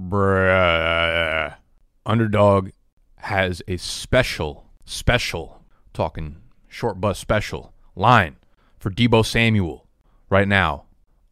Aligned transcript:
Bruh. 0.00 1.56
Underdog 2.06 2.70
has 3.16 3.62
a 3.68 3.76
special, 3.76 4.66
special, 4.84 5.62
talking 5.92 6.36
short 6.68 7.00
bus 7.00 7.18
special 7.18 7.74
line 7.94 8.36
for 8.78 8.90
Deebo 8.90 9.24
Samuel 9.26 9.86
right 10.30 10.48
now 10.48 10.84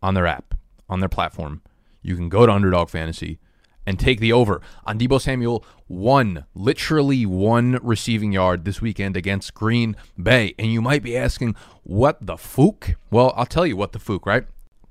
on 0.02 0.14
their 0.14 0.26
app, 0.26 0.54
on 0.88 1.00
their 1.00 1.08
platform. 1.08 1.62
You 2.02 2.14
can 2.14 2.28
go 2.28 2.44
to 2.44 2.52
Underdog 2.52 2.90
Fantasy 2.90 3.38
and 3.86 3.98
take 3.98 4.20
the 4.20 4.32
over 4.32 4.60
on 4.84 4.98
Deebo 4.98 5.18
Samuel 5.18 5.64
one, 5.86 6.44
literally 6.54 7.24
one 7.24 7.78
receiving 7.82 8.32
yard 8.32 8.66
this 8.66 8.82
weekend 8.82 9.16
against 9.16 9.54
Green 9.54 9.96
Bay. 10.22 10.54
And 10.58 10.70
you 10.70 10.82
might 10.82 11.02
be 11.02 11.16
asking, 11.16 11.56
what 11.84 12.18
the 12.20 12.34
fook? 12.34 12.96
Well, 13.10 13.32
I'll 13.34 13.46
tell 13.46 13.66
you 13.66 13.76
what 13.76 13.92
the 13.92 13.98
fook, 13.98 14.26
right? 14.26 14.44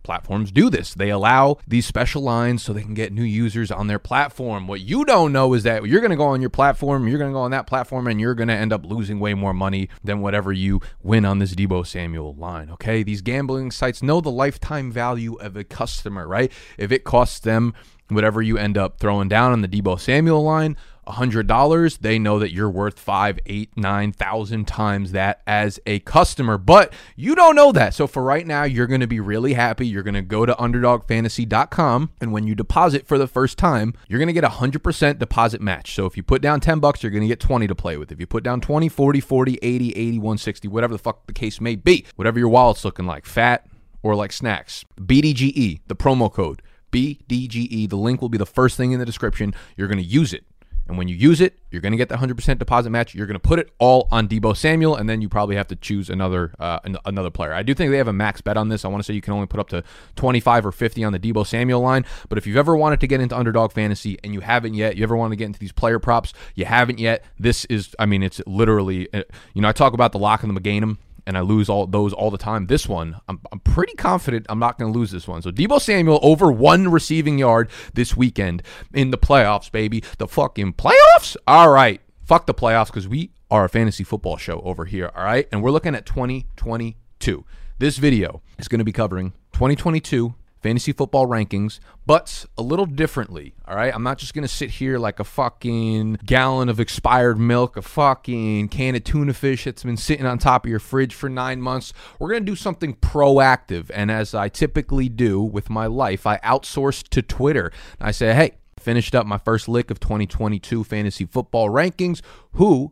Platforms 0.08 0.54
do 0.54 0.70
this. 0.70 0.94
They 0.94 1.10
allow 1.10 1.58
these 1.68 1.86
special 1.86 2.22
lines 2.22 2.64
so 2.64 2.72
they 2.72 2.82
can 2.82 2.94
get 2.94 3.12
new 3.12 3.26
users 3.26 3.72
on 3.72 3.88
their 3.88 4.00
platform. 4.00 4.66
What 4.66 4.80
you 4.80 5.04
don't 5.04 5.34
know 5.34 5.54
is 5.54 5.64
that 5.64 5.86
you're 5.86 6.00
going 6.00 6.12
to 6.12 6.16
go 6.16 6.28
on 6.28 6.40
your 6.40 6.50
platform, 6.50 7.10
you're 7.10 7.20
going 7.20 7.32
to 7.32 7.36
go 7.36 7.42
on 7.42 7.52
that 7.52 7.68
platform, 7.68 8.08
and 8.08 8.18
you're 8.18 8.34
going 8.34 8.48
to 8.48 8.54
end 8.54 8.72
up 8.72 8.86
losing 8.86 9.20
way 9.20 9.34
more 9.34 9.54
money 9.54 9.90
than 10.06 10.22
whatever 10.22 10.54
you 10.54 10.80
win 11.04 11.26
on 11.26 11.40
this 11.40 11.54
Deebo 11.54 11.86
Samuel 11.86 12.34
line. 12.36 12.70
Okay. 12.70 13.04
These 13.04 13.22
gambling 13.22 13.70
sites 13.70 14.02
know 14.02 14.22
the 14.22 14.32
lifetime 14.32 14.94
value 14.94 15.34
of 15.42 15.58
a 15.58 15.66
customer, 15.66 16.26
right? 16.26 16.54
If 16.78 16.94
it 16.94 17.04
costs 17.04 17.40
them 17.42 17.74
whatever 18.08 18.42
you 18.42 18.58
end 18.58 18.78
up 18.78 19.00
throwing 19.00 19.28
down 19.28 19.52
on 19.52 19.60
the 19.60 19.68
Deebo 19.68 20.00
Samuel 20.00 20.42
line, 20.42 20.78
$100, 21.08 22.00
they 22.00 22.20
know 22.20 22.40
that 22.40 22.52
you're 22.52 22.70
worth 22.70 23.00
five, 23.00 23.40
eight, 23.46 23.76
nine 23.76 24.12
thousand 24.12 24.68
times 24.68 25.12
that 25.12 25.42
as 25.48 25.80
a 25.86 26.00
customer. 26.00 26.58
But 26.58 26.94
you 27.16 27.36
don't 27.36 27.56
know 27.56 27.72
that. 27.72 27.94
So 27.94 28.08
for 28.08 28.24
right 28.24 28.46
now, 28.46 28.64
you're 28.64 28.88
going 28.88 29.02
to 29.02 29.08
be 29.08 29.20
really 29.20 29.54
happy. 29.54 29.88
You're 29.88 30.04
going 30.04 30.14
to 30.14 30.22
go 30.22 30.46
to 30.46 30.54
underdogfantasy.com. 30.54 32.12
And 32.22 32.32
when 32.32 32.48
you 32.48 32.56
deposit 32.56 33.08
for 33.08 33.18
the 33.18 33.28
first 33.28 33.58
time, 33.58 33.94
you're 34.08 34.20
going 34.20 34.28
to 34.28 34.34
get 34.34 34.44
a 34.44 34.50
100% 34.50 35.20
deposit 35.20 35.62
match. 35.62 35.94
So 35.94 36.06
if 36.06 36.18
you 36.18 36.24
put 36.24 36.42
down 36.42 36.60
10 36.60 36.80
bucks, 36.80 37.04
you're 37.04 37.12
going 37.12 37.22
to 37.22 37.28
get 37.28 37.40
20 37.40 37.68
to 37.68 37.76
play 37.76 37.98
with. 37.98 38.12
If 38.12 38.20
you 38.20 38.28
put 38.28 38.44
down 38.44 38.62
20, 38.62 38.90
40, 38.90 39.20
40, 39.20 39.60
80, 39.62 39.90
80, 39.92 40.18
160, 40.18 40.68
whatever 40.68 40.94
the 40.94 41.00
fuck 41.00 41.28
the 41.28 41.34
case 41.34 41.62
may 41.62 41.76
be, 41.76 42.06
whatever 42.16 42.40
your 42.40 42.50
wallet's 42.50 42.86
looking 42.86 43.06
like, 43.06 43.26
fat 43.26 43.68
or 44.04 44.16
like 44.16 44.32
snacks, 44.32 44.86
BDGE, 45.00 45.82
the 45.88 45.96
promo 45.96 46.32
code. 46.32 46.62
BDGE. 46.92 47.90
The 47.90 47.96
link 47.96 48.22
will 48.22 48.30
be 48.30 48.38
the 48.38 48.46
first 48.46 48.78
thing 48.78 48.92
in 48.92 49.00
the 49.00 49.06
description. 49.06 49.54
You're 49.76 49.88
going 49.88 49.98
to 49.98 50.04
use 50.04 50.34
it. 50.34 50.46
And 50.88 50.98
when 50.98 51.08
you 51.08 51.16
use 51.16 51.42
it, 51.42 51.60
you're 51.70 51.82
going 51.82 51.92
to 51.92 51.98
get 51.98 52.10
the 52.10 52.16
100% 52.16 52.60
deposit 52.60 52.90
match. 52.90 53.14
You're 53.14 53.28
going 53.28 53.36
to 53.36 53.40
put 53.40 53.60
it 53.60 53.70
all 53.78 54.08
on 54.12 54.28
Deebo 54.28 54.56
Samuel, 54.56 54.96
and 54.96 55.10
then 55.10 55.22
you 55.22 55.28
probably 55.28 55.56
have 55.56 55.68
to 55.68 55.76
choose 55.76 56.10
another 56.10 56.54
uh, 56.60 56.80
another 57.06 57.30
player. 57.30 57.54
I 57.54 57.64
do 57.64 57.74
think 57.74 57.92
they 57.92 57.98
have 57.98 58.08
a 58.08 58.14
max 58.14 58.42
bet 58.42 58.58
on 58.58 58.70
this. 58.70 58.86
I 58.86 58.88
want 58.88 59.04
to 59.04 59.04
say 59.04 59.14
you 59.14 59.22
can 59.22 59.34
only 59.34 59.48
put 59.48 59.60
up 59.60 59.70
to 59.70 59.84
25 60.16 60.66
or 60.66 60.72
50 60.72 61.04
on 61.04 61.14
the 61.14 61.20
Deebo 61.20 61.46
Samuel 61.46 61.82
line. 61.82 62.06
But 62.30 62.38
if 62.38 62.48
you've 62.48 62.58
ever 62.58 62.76
wanted 62.76 63.00
to 63.02 63.08
get 63.08 63.20
into 63.20 63.38
underdog 63.38 63.74
fantasy 63.74 64.18
and 64.24 64.34
you 64.34 64.40
haven't 64.40 64.76
yet, 64.76 64.96
you 64.96 65.04
ever 65.04 65.16
want 65.16 65.32
to 65.32 65.36
get 65.36 65.46
into 65.46 65.60
these 65.60 65.74
player 65.74 66.00
props, 66.00 66.34
you 66.56 66.66
haven't 66.66 67.00
yet. 67.00 67.24
This 67.38 67.66
is, 67.66 67.96
I 68.00 68.06
mean, 68.06 68.24
it's 68.24 68.42
literally, 68.48 69.12
uh, 69.14 69.24
you 69.54 69.62
know, 69.62 69.68
I 69.68 69.74
talk 69.74 69.94
about 69.94 70.12
the 70.14 70.20
lock 70.20 70.44
and 70.44 70.56
the 70.56 70.60
McGanum 70.60 70.98
and 71.28 71.38
I 71.38 71.42
lose 71.42 71.70
all 71.70 71.86
those 71.86 72.14
all 72.14 72.32
the 72.32 72.38
time. 72.38 72.68
This 72.68 72.88
one, 72.88 73.20
I'm, 73.28 73.40
I'm 73.52 73.60
pretty 73.60 73.94
confident 73.94 74.46
I'm 74.50 74.60
not 74.60 74.80
going 74.80 74.92
to 74.92 74.98
lose 74.98 75.12
this 75.12 75.28
one. 75.28 75.42
So 75.42 75.52
Deebo 75.52 75.80
Samuel 75.80 76.20
over 76.24 76.52
one 76.52 76.90
receiving 76.90 77.38
yard 77.38 77.70
this 77.94 78.16
weekend 78.16 78.64
in 78.94 79.12
the 79.12 79.18
playoffs, 79.18 79.70
baby. 79.70 80.04
The 80.18 80.28
fucking 80.28 80.74
playoffs? 80.74 81.36
All 81.46 81.70
right. 81.70 82.02
Fuck 82.24 82.46
the 82.46 82.54
playoffs 82.54 82.88
because 82.88 83.08
we 83.08 83.32
are 83.52 83.66
a 83.66 83.70
fantasy 83.70 84.04
football 84.04 84.38
show 84.38 84.62
over 84.62 84.86
here. 84.86 85.12
All 85.16 85.24
right. 85.24 85.48
And 85.52 85.62
we're 85.62 85.72
looking 85.72 85.96
at 85.96 86.06
2022. 86.06 87.46
This 87.78 87.98
video 87.98 88.42
is 88.58 88.70
going 88.70 88.80
to 88.80 88.86
be 88.86 88.94
covering 88.94 89.34
2022 89.52 90.34
fantasy 90.68 90.92
football 90.92 91.26
rankings, 91.26 91.80
but 92.06 92.46
a 92.58 92.62
little 92.62 92.86
differently. 92.86 93.54
All 93.66 93.74
right. 93.74 93.96
I'm 93.96 94.04
not 94.04 94.18
just 94.18 94.34
going 94.34 94.42
to 94.42 94.50
sit 94.50 94.70
here 94.70 94.98
like 94.98 95.18
a 95.18 95.24
fucking 95.24 96.20
gallon 96.26 96.68
of 96.68 96.82
expired 96.82 97.40
milk, 97.40 97.78
a 97.78 97.82
fucking 97.82 98.68
can 98.68 98.94
of 98.94 99.06
tuna 99.06 99.34
fish 99.34 99.64
that's 99.64 99.84
been 99.84 99.96
sitting 99.96 100.26
on 100.26 100.40
top 100.40 100.66
of 100.66 100.70
your 100.70 100.82
fridge 100.82 101.14
for 101.14 101.30
nine 101.30 101.62
months. 101.62 101.94
We're 102.20 102.32
going 102.32 102.46
to 102.46 102.52
do 102.52 102.58
something 102.58 102.96
proactive. 102.96 103.90
And 103.94 104.12
as 104.12 104.36
I 104.36 104.50
typically 104.50 105.08
do 105.08 105.42
with 105.42 105.70
my 105.70 105.86
life, 105.86 106.28
I 106.28 106.38
outsourced 106.40 107.08
to 107.12 107.22
Twitter. 107.22 107.72
I 108.02 108.12
say, 108.12 108.34
hey, 108.34 108.58
finished 108.78 109.16
up 109.16 109.26
my 109.26 109.38
first 109.38 109.70
lick 109.70 109.90
of 109.90 110.02
2022 110.02 110.84
fantasy 110.84 111.24
football 111.24 111.70
rankings. 111.70 112.20
Who 112.56 112.92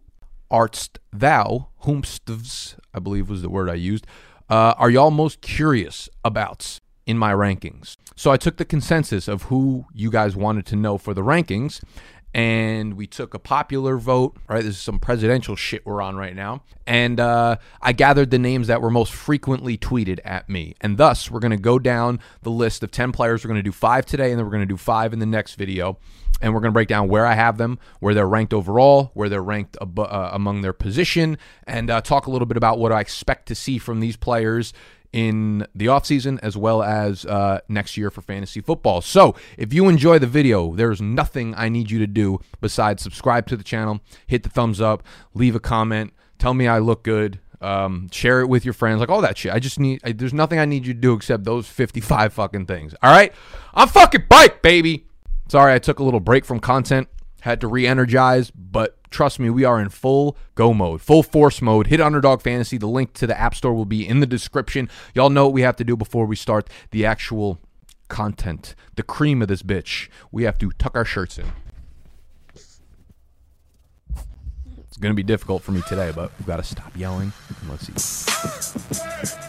artst 0.49 0.99
thou, 1.11 1.67
whomstvs, 1.83 2.77
I 2.93 2.99
believe 2.99 3.29
was 3.29 3.41
the 3.41 3.49
word 3.49 3.69
I 3.69 3.73
used, 3.73 4.07
uh, 4.49 4.75
are 4.77 4.89
y'all 4.89 5.11
most 5.11 5.41
curious 5.41 6.07
about? 6.23 6.79
In 7.05 7.17
my 7.17 7.33
rankings. 7.33 7.97
So 8.15 8.31
I 8.31 8.37
took 8.37 8.57
the 8.57 8.65
consensus 8.65 9.27
of 9.27 9.43
who 9.43 9.85
you 9.93 10.09
guys 10.09 10.35
wanted 10.35 10.65
to 10.67 10.75
know 10.75 10.97
for 10.97 11.13
the 11.13 11.21
rankings 11.21 11.81
and 12.35 12.95
we 12.95 13.07
took 13.07 13.33
a 13.33 13.39
popular 13.39 13.95
vote, 13.95 14.35
right? 14.49 14.61
This 14.61 14.75
is 14.75 14.81
some 14.81 14.99
presidential 14.99 15.55
shit 15.55 15.85
we're 15.85 16.01
on 16.01 16.17
right 16.17 16.35
now. 16.35 16.63
And 16.85 17.17
uh, 17.17 17.55
I 17.81 17.93
gathered 17.93 18.29
the 18.29 18.37
names 18.37 18.67
that 18.67 18.81
were 18.81 18.89
most 18.89 19.13
frequently 19.13 19.77
tweeted 19.77 20.19
at 20.25 20.49
me. 20.49 20.75
And 20.81 20.97
thus, 20.97 21.31
we're 21.31 21.39
going 21.39 21.51
to 21.51 21.57
go 21.57 21.79
down 21.79 22.19
the 22.41 22.49
list 22.49 22.83
of 22.83 22.91
10 22.91 23.13
players. 23.13 23.41
We're 23.45 23.47
going 23.47 23.59
to 23.59 23.63
do 23.63 23.71
five 23.71 24.05
today, 24.05 24.31
and 24.31 24.37
then 24.37 24.45
we're 24.45 24.51
going 24.51 24.67
to 24.67 24.73
do 24.73 24.75
five 24.75 25.13
in 25.13 25.19
the 25.19 25.25
next 25.25 25.55
video. 25.55 25.97
And 26.41 26.53
we're 26.53 26.59
going 26.59 26.71
to 26.71 26.73
break 26.73 26.89
down 26.89 27.07
where 27.07 27.25
I 27.25 27.35
have 27.35 27.57
them, 27.57 27.79
where 28.01 28.13
they're 28.13 28.27
ranked 28.27 28.53
overall, 28.53 29.11
where 29.13 29.29
they're 29.29 29.41
ranked 29.41 29.77
ab- 29.81 29.97
uh, 29.97 30.31
among 30.33 30.61
their 30.61 30.73
position, 30.73 31.37
and 31.65 31.89
uh, 31.89 32.01
talk 32.01 32.27
a 32.27 32.31
little 32.31 32.45
bit 32.45 32.57
about 32.57 32.79
what 32.79 32.91
I 32.91 32.99
expect 32.99 33.47
to 33.47 33.55
see 33.55 33.77
from 33.77 34.01
these 34.01 34.17
players 34.17 34.73
in 35.15 35.65
the 35.73 35.85
offseason 35.85 36.37
as 36.43 36.57
well 36.57 36.83
as 36.83 37.25
uh, 37.25 37.61
next 37.69 37.95
year 37.95 38.11
for 38.11 38.21
fantasy 38.21 38.59
football. 38.59 38.99
So 38.99 39.33
if 39.57 39.71
you 39.71 39.87
enjoy 39.87 40.19
the 40.19 40.27
video, 40.27 40.75
there's 40.75 41.01
nothing 41.01 41.55
I 41.55 41.69
need 41.69 41.89
you 41.89 41.99
to 41.99 42.07
do 42.07 42.41
besides 42.59 43.01
subscribe 43.01 43.47
to 43.47 43.55
the 43.55 43.63
channel, 43.63 44.01
hit 44.27 44.43
the 44.43 44.49
thumbs 44.49 44.81
up, 44.81 45.03
leave 45.33 45.55
a 45.55 45.59
comment, 45.61 46.13
tell 46.37 46.53
me 46.53 46.67
I 46.67 46.79
look 46.79 47.03
good. 47.03 47.39
Um, 47.61 48.09
share 48.11 48.41
it 48.41 48.47
with 48.47 48.65
your 48.65 48.73
friends, 48.73 48.99
like 48.99 49.07
all 49.07 49.21
that 49.21 49.37
shit. 49.37 49.53
I 49.53 49.59
just 49.59 49.79
need, 49.79 50.01
I, 50.03 50.11
there's 50.11 50.33
nothing 50.33 50.59
I 50.59 50.65
need 50.65 50.85
you 50.85 50.93
to 50.93 50.99
do 50.99 51.13
except 51.13 51.45
those 51.45 51.65
55 51.65 52.33
fucking 52.33 52.65
things. 52.65 52.93
All 53.01 53.09
right? 53.09 53.33
I'm 53.73 53.87
fucking 53.87 54.25
bike, 54.29 54.61
baby. 54.61 55.07
Sorry, 55.47 55.73
I 55.73 55.79
took 55.79 55.99
a 55.99 56.03
little 56.03 56.19
break 56.19 56.43
from 56.43 56.59
content, 56.59 57.07
had 57.39 57.61
to 57.61 57.67
re 57.67 57.87
energize, 57.87 58.51
but 58.51 58.97
Trust 59.15 59.39
me, 59.39 59.49
we 59.49 59.63
are 59.63 59.79
in 59.79 59.87
full 59.87 60.35
go 60.55 60.73
mode, 60.73 61.01
full 61.01 61.23
force 61.23 61.61
mode. 61.61 61.87
Hit 61.87 62.01
Underdog 62.01 62.41
Fantasy. 62.41 62.77
The 62.77 62.87
link 62.87 63.13
to 63.13 63.25
the 63.25 63.39
App 63.39 63.55
Store 63.55 63.73
will 63.73 63.85
be 63.85 64.05
in 64.05 64.19
the 64.19 64.25
description. 64.25 64.89
Y'all 65.13 65.29
know 65.29 65.45
what 65.45 65.53
we 65.53 65.61
have 65.61 65.77
to 65.77 65.85
do 65.85 65.95
before 65.95 66.25
we 66.25 66.35
start 66.35 66.69
the 66.91 67.05
actual 67.05 67.57
content, 68.09 68.75
the 68.97 69.03
cream 69.03 69.41
of 69.41 69.47
this 69.47 69.63
bitch. 69.63 70.09
We 70.33 70.43
have 70.43 70.57
to 70.57 70.69
tuck 70.71 70.97
our 70.97 71.05
shirts 71.05 71.37
in. 71.37 71.45
It's 74.79 74.97
going 74.99 75.13
to 75.13 75.15
be 75.15 75.23
difficult 75.23 75.63
for 75.63 75.71
me 75.71 75.81
today, 75.87 76.11
but 76.13 76.33
we've 76.37 76.45
got 76.45 76.57
to 76.57 76.63
stop 76.63 76.91
yelling. 76.97 77.31
Let's 77.69 77.87
see. 77.87 79.39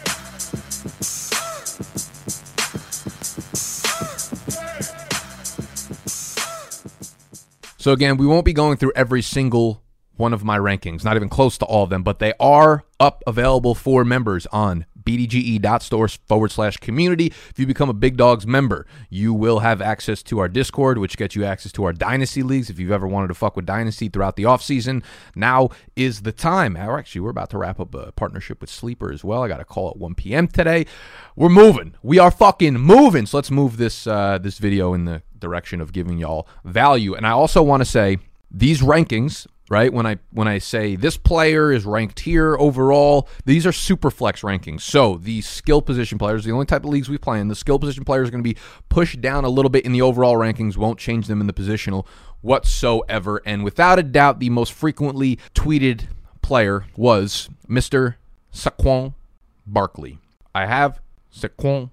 So 7.87 7.93
again, 7.93 8.17
we 8.17 8.27
won't 8.27 8.43
be 8.43 8.51
going 8.51 8.75
through 8.75 8.91
every 8.97 9.21
single 9.21 9.81
one 10.17 10.33
of 10.33 10.43
my 10.43 10.57
rankings, 10.57 11.05
not 11.05 11.15
even 11.15 11.29
close 11.29 11.57
to 11.59 11.65
all 11.65 11.85
of 11.85 11.89
them, 11.89 12.03
but 12.03 12.19
they 12.19 12.33
are 12.37 12.83
up 12.99 13.23
available 13.25 13.75
for 13.75 14.03
members 14.03 14.45
on 14.47 14.85
bdge.store 15.03 16.09
forward 16.09 16.51
slash 16.51 16.75
community. 16.75 17.27
If 17.27 17.53
you 17.57 17.65
become 17.65 17.89
a 17.89 17.93
Big 17.93 18.17
Dogs 18.17 18.45
member, 18.45 18.85
you 19.09 19.33
will 19.33 19.59
have 19.59 19.81
access 19.81 20.21
to 20.23 20.39
our 20.39 20.49
Discord, 20.49 20.97
which 20.97 21.15
gets 21.15 21.33
you 21.33 21.45
access 21.45 21.71
to 21.71 21.85
our 21.85 21.93
Dynasty 21.93 22.43
leagues. 22.43 22.69
If 22.69 22.77
you've 22.77 22.91
ever 22.91 23.07
wanted 23.07 23.29
to 23.29 23.35
fuck 23.35 23.55
with 23.55 23.65
Dynasty 23.65 24.09
throughout 24.09 24.35
the 24.35 24.43
offseason, 24.43 25.01
now 25.33 25.69
is 25.95 26.23
the 26.23 26.33
time. 26.33 26.75
Actually, 26.75 27.21
we're 27.21 27.29
about 27.29 27.51
to 27.51 27.57
wrap 27.57 27.79
up 27.79 27.95
a 27.95 28.11
partnership 28.11 28.59
with 28.59 28.69
Sleeper 28.69 29.13
as 29.13 29.23
well. 29.23 29.43
I 29.43 29.47
got 29.47 29.61
a 29.61 29.65
call 29.65 29.91
at 29.91 29.97
1 29.97 30.15
p.m. 30.15 30.49
today. 30.49 30.87
We're 31.37 31.47
moving. 31.47 31.95
We 32.03 32.19
are 32.19 32.31
fucking 32.31 32.73
moving. 32.73 33.27
So 33.27 33.37
let's 33.37 33.49
move 33.49 33.77
this 33.77 34.07
uh, 34.07 34.39
this 34.39 34.57
video 34.57 34.93
in 34.93 35.05
the 35.05 35.21
direction 35.39 35.81
of 35.81 35.93
giving 35.93 36.17
y'all 36.17 36.47
value. 36.63 37.13
And 37.13 37.25
I 37.25 37.31
also 37.31 37.61
want 37.61 37.81
to 37.81 37.85
say 37.85 38.19
these 38.51 38.81
rankings 38.81 39.47
right 39.69 39.91
when 39.91 40.05
i 40.05 40.17
when 40.31 40.47
i 40.47 40.57
say 40.57 40.95
this 40.95 41.17
player 41.17 41.71
is 41.71 41.85
ranked 41.85 42.21
here 42.21 42.55
overall 42.57 43.27
these 43.45 43.65
are 43.65 43.71
super 43.71 44.09
flex 44.09 44.41
rankings. 44.41 44.81
So 44.81 45.15
the 45.15 45.41
skill 45.41 45.81
position 45.81 46.17
players 46.17 46.45
the 46.45 46.51
only 46.51 46.65
type 46.65 46.83
of 46.83 46.89
leagues 46.89 47.09
we 47.09 47.17
play 47.17 47.39
in 47.39 47.47
the 47.47 47.55
skill 47.55 47.79
position 47.79 48.05
players 48.05 48.29
are 48.29 48.31
going 48.31 48.43
to 48.43 48.49
be 48.49 48.57
pushed 48.89 49.21
down 49.21 49.43
a 49.43 49.49
little 49.49 49.69
bit 49.69 49.85
in 49.85 49.91
the 49.91 50.01
overall 50.01 50.35
rankings 50.35 50.77
won't 50.77 50.99
change 50.99 51.27
them 51.27 51.41
in 51.41 51.47
the 51.47 51.53
positional 51.53 52.05
whatsoever. 52.41 53.41
And 53.45 53.63
without 53.63 53.99
a 53.99 54.03
doubt 54.03 54.39
the 54.39 54.49
most 54.49 54.71
frequently 54.71 55.37
tweeted 55.53 56.07
player 56.41 56.85
was 56.95 57.49
mr 57.67 58.15
saquon 58.53 59.13
barkley. 59.65 60.19
I 60.55 60.65
have 60.65 61.01
saquon 61.33 61.91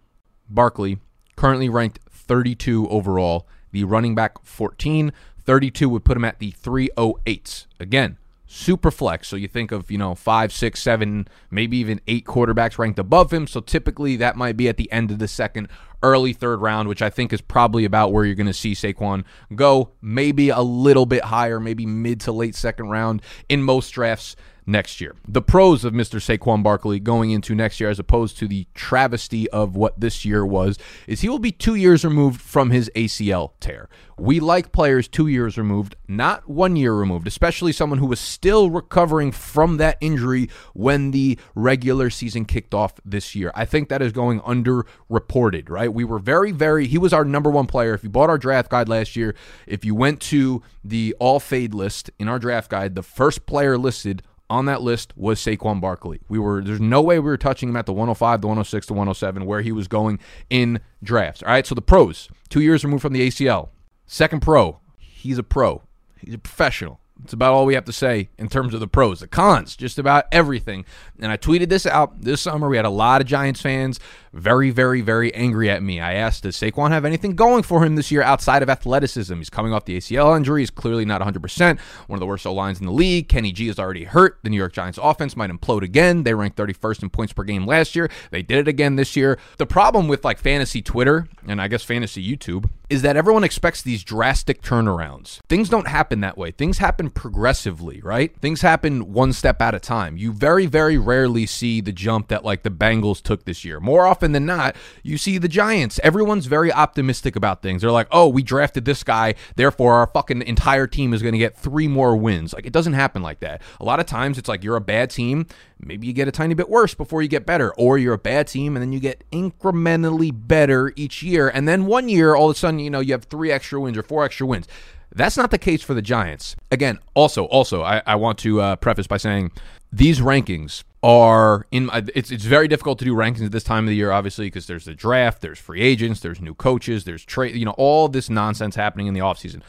barkley 0.48 0.98
currently 1.36 1.68
ranked 1.68 1.98
32 2.10 2.88
overall, 2.88 3.46
the 3.72 3.84
running 3.84 4.14
back 4.14 4.42
14. 4.42 5.12
32 5.44 5.88
would 5.88 6.04
put 6.04 6.16
him 6.16 6.24
at 6.24 6.38
the 6.38 6.52
308s. 6.52 7.66
Again, 7.78 8.16
super 8.46 8.90
flex. 8.90 9.28
So 9.28 9.36
you 9.36 9.48
think 9.48 9.72
of, 9.72 9.90
you 9.90 9.98
know, 9.98 10.14
five, 10.14 10.52
six, 10.52 10.80
seven, 10.80 11.28
maybe 11.50 11.76
even 11.78 12.00
eight 12.06 12.24
quarterbacks 12.24 12.78
ranked 12.78 12.98
above 12.98 13.32
him. 13.32 13.46
So 13.46 13.60
typically 13.60 14.16
that 14.16 14.36
might 14.36 14.56
be 14.56 14.68
at 14.68 14.76
the 14.76 14.90
end 14.92 15.10
of 15.10 15.18
the 15.18 15.28
second, 15.28 15.68
early 16.04 16.32
third 16.32 16.60
round, 16.60 16.88
which 16.88 17.02
I 17.02 17.10
think 17.10 17.32
is 17.32 17.40
probably 17.40 17.84
about 17.84 18.12
where 18.12 18.24
you're 18.24 18.36
going 18.36 18.46
to 18.46 18.52
see 18.52 18.72
Saquon 18.72 19.24
go. 19.56 19.90
Maybe 20.00 20.50
a 20.50 20.60
little 20.60 21.06
bit 21.06 21.24
higher, 21.24 21.58
maybe 21.58 21.86
mid 21.86 22.20
to 22.20 22.32
late 22.32 22.54
second 22.54 22.90
round 22.90 23.22
in 23.48 23.62
most 23.62 23.90
drafts 23.90 24.36
next 24.66 25.00
year. 25.00 25.14
The 25.26 25.42
pros 25.42 25.84
of 25.84 25.92
Mr. 25.92 26.20
Saquon 26.20 26.62
Barkley 26.62 27.00
going 27.00 27.30
into 27.30 27.54
next 27.54 27.80
year, 27.80 27.90
as 27.90 27.98
opposed 27.98 28.38
to 28.38 28.48
the 28.48 28.66
travesty 28.74 29.48
of 29.50 29.76
what 29.76 30.00
this 30.00 30.24
year 30.24 30.44
was, 30.44 30.78
is 31.06 31.20
he 31.20 31.28
will 31.28 31.38
be 31.38 31.52
two 31.52 31.74
years 31.74 32.04
removed 32.04 32.40
from 32.40 32.70
his 32.70 32.90
ACL 32.94 33.52
tear. 33.60 33.88
We 34.16 34.38
like 34.40 34.72
players 34.72 35.08
two 35.08 35.26
years 35.26 35.58
removed, 35.58 35.96
not 36.06 36.48
one 36.48 36.76
year 36.76 36.94
removed, 36.94 37.26
especially 37.26 37.72
someone 37.72 37.98
who 37.98 38.06
was 38.06 38.20
still 38.20 38.70
recovering 38.70 39.32
from 39.32 39.76
that 39.78 39.98
injury 40.00 40.48
when 40.72 41.10
the 41.10 41.38
regular 41.54 42.10
season 42.10 42.44
kicked 42.44 42.74
off 42.74 42.94
this 43.04 43.34
year. 43.34 43.50
I 43.54 43.64
think 43.64 43.88
that 43.88 44.02
is 44.02 44.12
going 44.12 44.40
underreported, 44.40 45.68
right? 45.68 45.92
We 45.94 46.04
were 46.04 46.18
very, 46.18 46.50
very, 46.50 46.86
he 46.86 46.98
was 46.98 47.12
our 47.12 47.24
number 47.24 47.50
one 47.50 47.66
player. 47.66 47.94
If 47.94 48.04
you 48.04 48.10
bought 48.10 48.28
our 48.28 48.38
draft 48.38 48.70
guide 48.70 48.88
last 48.88 49.16
year, 49.16 49.34
if 49.66 49.84
you 49.84 49.94
went 49.94 50.20
to 50.22 50.62
the 50.84 51.14
all 51.18 51.40
fade 51.40 51.72
list 51.72 52.10
in 52.18 52.28
our 52.28 52.38
draft 52.38 52.70
guide, 52.70 52.94
the 52.94 53.02
first 53.02 53.46
player 53.46 53.78
listed 53.78 54.22
on 54.50 54.66
that 54.66 54.82
list 54.82 55.16
was 55.16 55.40
Saquon 55.40 55.80
Barkley. 55.80 56.20
We 56.28 56.38
were 56.38 56.62
there's 56.62 56.80
no 56.80 57.00
way 57.00 57.18
we 57.18 57.30
were 57.30 57.38
touching 57.38 57.70
him 57.70 57.76
at 57.76 57.86
the 57.86 57.92
105, 57.92 58.42
the 58.42 58.46
106, 58.46 58.86
the 58.86 58.92
107 58.92 59.46
where 59.46 59.62
he 59.62 59.72
was 59.72 59.88
going 59.88 60.18
in 60.50 60.80
drafts. 61.02 61.42
All 61.42 61.48
right, 61.48 61.66
so 61.66 61.74
the 61.74 61.80
pros, 61.80 62.28
2 62.50 62.60
years 62.60 62.84
removed 62.84 63.02
from 63.02 63.14
the 63.14 63.26
ACL. 63.26 63.70
Second 64.06 64.42
pro, 64.42 64.80
he's 64.98 65.38
a 65.38 65.42
pro. 65.42 65.82
He's 66.18 66.34
a 66.34 66.38
professional. 66.38 67.00
It's 67.22 67.32
about 67.32 67.52
all 67.52 67.64
we 67.64 67.74
have 67.74 67.84
to 67.84 67.92
say 67.92 68.28
in 68.38 68.48
terms 68.48 68.74
of 68.74 68.80
the 68.80 68.88
pros. 68.88 69.20
The 69.20 69.28
cons, 69.28 69.76
just 69.76 69.98
about 69.98 70.24
everything. 70.32 70.84
And 71.20 71.30
I 71.30 71.36
tweeted 71.36 71.68
this 71.68 71.86
out 71.86 72.20
this 72.22 72.40
summer. 72.40 72.68
We 72.68 72.76
had 72.76 72.84
a 72.84 72.90
lot 72.90 73.20
of 73.20 73.26
Giants 73.26 73.60
fans 73.60 74.00
very, 74.34 74.70
very, 74.70 75.00
very 75.00 75.32
angry 75.32 75.70
at 75.70 75.82
me. 75.82 76.00
I 76.00 76.14
asked, 76.14 76.42
does 76.42 76.56
Saquon 76.56 76.90
have 76.90 77.04
anything 77.04 77.36
going 77.36 77.62
for 77.62 77.84
him 77.84 77.94
this 77.94 78.10
year 78.10 78.20
outside 78.20 78.62
of 78.62 78.68
athleticism? 78.68 79.34
He's 79.36 79.48
coming 79.48 79.72
off 79.72 79.84
the 79.84 79.96
ACL 79.96 80.36
injury. 80.36 80.62
He's 80.62 80.70
clearly 80.70 81.04
not 81.04 81.20
100%. 81.20 81.78
One 82.08 82.16
of 82.16 82.20
the 82.20 82.26
worst 82.26 82.44
O 82.44 82.52
lines 82.52 82.80
in 82.80 82.86
the 82.86 82.92
league. 82.92 83.28
Kenny 83.28 83.52
G 83.52 83.68
is 83.68 83.78
already 83.78 84.04
hurt. 84.04 84.40
The 84.42 84.50
New 84.50 84.56
York 84.56 84.72
Giants 84.72 84.98
offense 85.00 85.36
might 85.36 85.50
implode 85.50 85.82
again. 85.82 86.24
They 86.24 86.34
ranked 86.34 86.58
31st 86.58 87.04
in 87.04 87.10
points 87.10 87.32
per 87.32 87.44
game 87.44 87.64
last 87.64 87.94
year. 87.94 88.10
They 88.32 88.42
did 88.42 88.58
it 88.58 88.68
again 88.68 88.96
this 88.96 89.14
year. 89.14 89.38
The 89.56 89.66
problem 89.66 90.08
with 90.08 90.24
like 90.24 90.38
fantasy 90.38 90.82
Twitter 90.82 91.28
and 91.46 91.62
I 91.62 91.68
guess 91.68 91.84
fantasy 91.84 92.36
YouTube 92.36 92.68
is 92.90 93.02
that 93.02 93.16
everyone 93.16 93.44
expects 93.44 93.82
these 93.82 94.04
drastic 94.04 94.62
turnarounds. 94.62 95.40
Things 95.48 95.68
don't 95.68 95.88
happen 95.88 96.20
that 96.20 96.36
way. 96.36 96.50
Things 96.50 96.78
happen 96.78 97.03
progressively, 97.10 98.00
right? 98.00 98.36
Things 98.40 98.62
happen 98.62 99.12
one 99.12 99.32
step 99.32 99.60
at 99.60 99.74
a 99.74 99.80
time. 99.80 100.16
You 100.16 100.32
very, 100.32 100.66
very 100.66 100.98
rarely 100.98 101.46
see 101.46 101.80
the 101.80 101.92
jump 101.92 102.28
that 102.28 102.44
like 102.44 102.62
the 102.62 102.70
Bengals 102.70 103.22
took 103.22 103.44
this 103.44 103.64
year. 103.64 103.80
More 103.80 104.06
often 104.06 104.32
than 104.32 104.46
not, 104.46 104.76
you 105.02 105.18
see 105.18 105.38
the 105.38 105.48
Giants. 105.48 106.00
Everyone's 106.02 106.46
very 106.46 106.72
optimistic 106.72 107.36
about 107.36 107.62
things. 107.62 107.82
They're 107.82 107.90
like, 107.90 108.08
oh, 108.10 108.28
we 108.28 108.42
drafted 108.42 108.84
this 108.84 109.02
guy, 109.02 109.34
therefore 109.56 109.94
our 109.94 110.06
fucking 110.06 110.42
entire 110.42 110.86
team 110.86 111.12
is 111.12 111.22
going 111.22 111.32
to 111.32 111.38
get 111.38 111.56
three 111.56 111.88
more 111.88 112.16
wins. 112.16 112.52
Like, 112.52 112.66
it 112.66 112.72
doesn't 112.72 112.94
happen 112.94 113.22
like 113.22 113.40
that. 113.40 113.62
A 113.80 113.84
lot 113.84 114.00
of 114.00 114.06
times 114.06 114.38
it's 114.38 114.48
like 114.48 114.64
you're 114.64 114.76
a 114.76 114.80
bad 114.80 115.10
team, 115.10 115.46
maybe 115.78 116.06
you 116.06 116.12
get 116.12 116.28
a 116.28 116.32
tiny 116.32 116.54
bit 116.54 116.68
worse 116.68 116.94
before 116.94 117.22
you 117.22 117.28
get 117.28 117.46
better, 117.46 117.72
or 117.74 117.98
you're 117.98 118.14
a 118.14 118.18
bad 118.18 118.46
team 118.46 118.76
and 118.76 118.82
then 118.82 118.92
you 118.92 119.00
get 119.00 119.24
incrementally 119.30 120.32
better 120.34 120.92
each 120.96 121.22
year. 121.22 121.48
And 121.48 121.68
then 121.68 121.86
one 121.86 122.08
year, 122.08 122.34
all 122.34 122.50
of 122.50 122.56
a 122.56 122.58
sudden, 122.58 122.80
you 122.80 122.90
know, 122.90 123.00
you 123.00 123.12
have 123.12 123.24
three 123.24 123.50
extra 123.50 123.80
wins 123.80 123.96
or 123.96 124.02
four 124.02 124.24
extra 124.24 124.46
wins. 124.46 124.66
That's 125.14 125.36
not 125.36 125.50
the 125.50 125.58
case 125.58 125.82
for 125.82 125.94
the 125.94 126.02
Giants. 126.02 126.56
Again, 126.70 126.98
also, 127.14 127.44
also, 127.44 127.82
I, 127.82 128.02
I 128.04 128.16
want 128.16 128.38
to 128.40 128.60
uh, 128.60 128.76
preface 128.76 129.06
by 129.06 129.16
saying 129.16 129.52
these 129.92 130.20
rankings 130.20 130.82
are 131.04 131.66
in 131.70 131.88
it's 132.14 132.30
it's 132.30 132.44
very 132.44 132.66
difficult 132.66 132.98
to 132.98 133.04
do 133.04 133.14
rankings 133.14 133.44
at 133.44 133.52
this 133.52 133.62
time 133.62 133.84
of 133.84 133.88
the 133.88 133.94
year 133.94 134.10
obviously 134.10 134.46
because 134.46 134.66
there's 134.66 134.86
the 134.86 134.94
draft 134.94 135.42
there's 135.42 135.58
free 135.58 135.82
agents 135.82 136.20
there's 136.20 136.40
new 136.40 136.54
coaches 136.54 137.04
there's 137.04 137.24
trade 137.26 137.54
you 137.54 137.64
know 137.64 137.74
all 137.76 138.08
this 138.08 138.30
nonsense 138.30 138.74
happening 138.74 139.06
in 139.06 139.12
the 139.12 139.20
offseason 139.20 139.60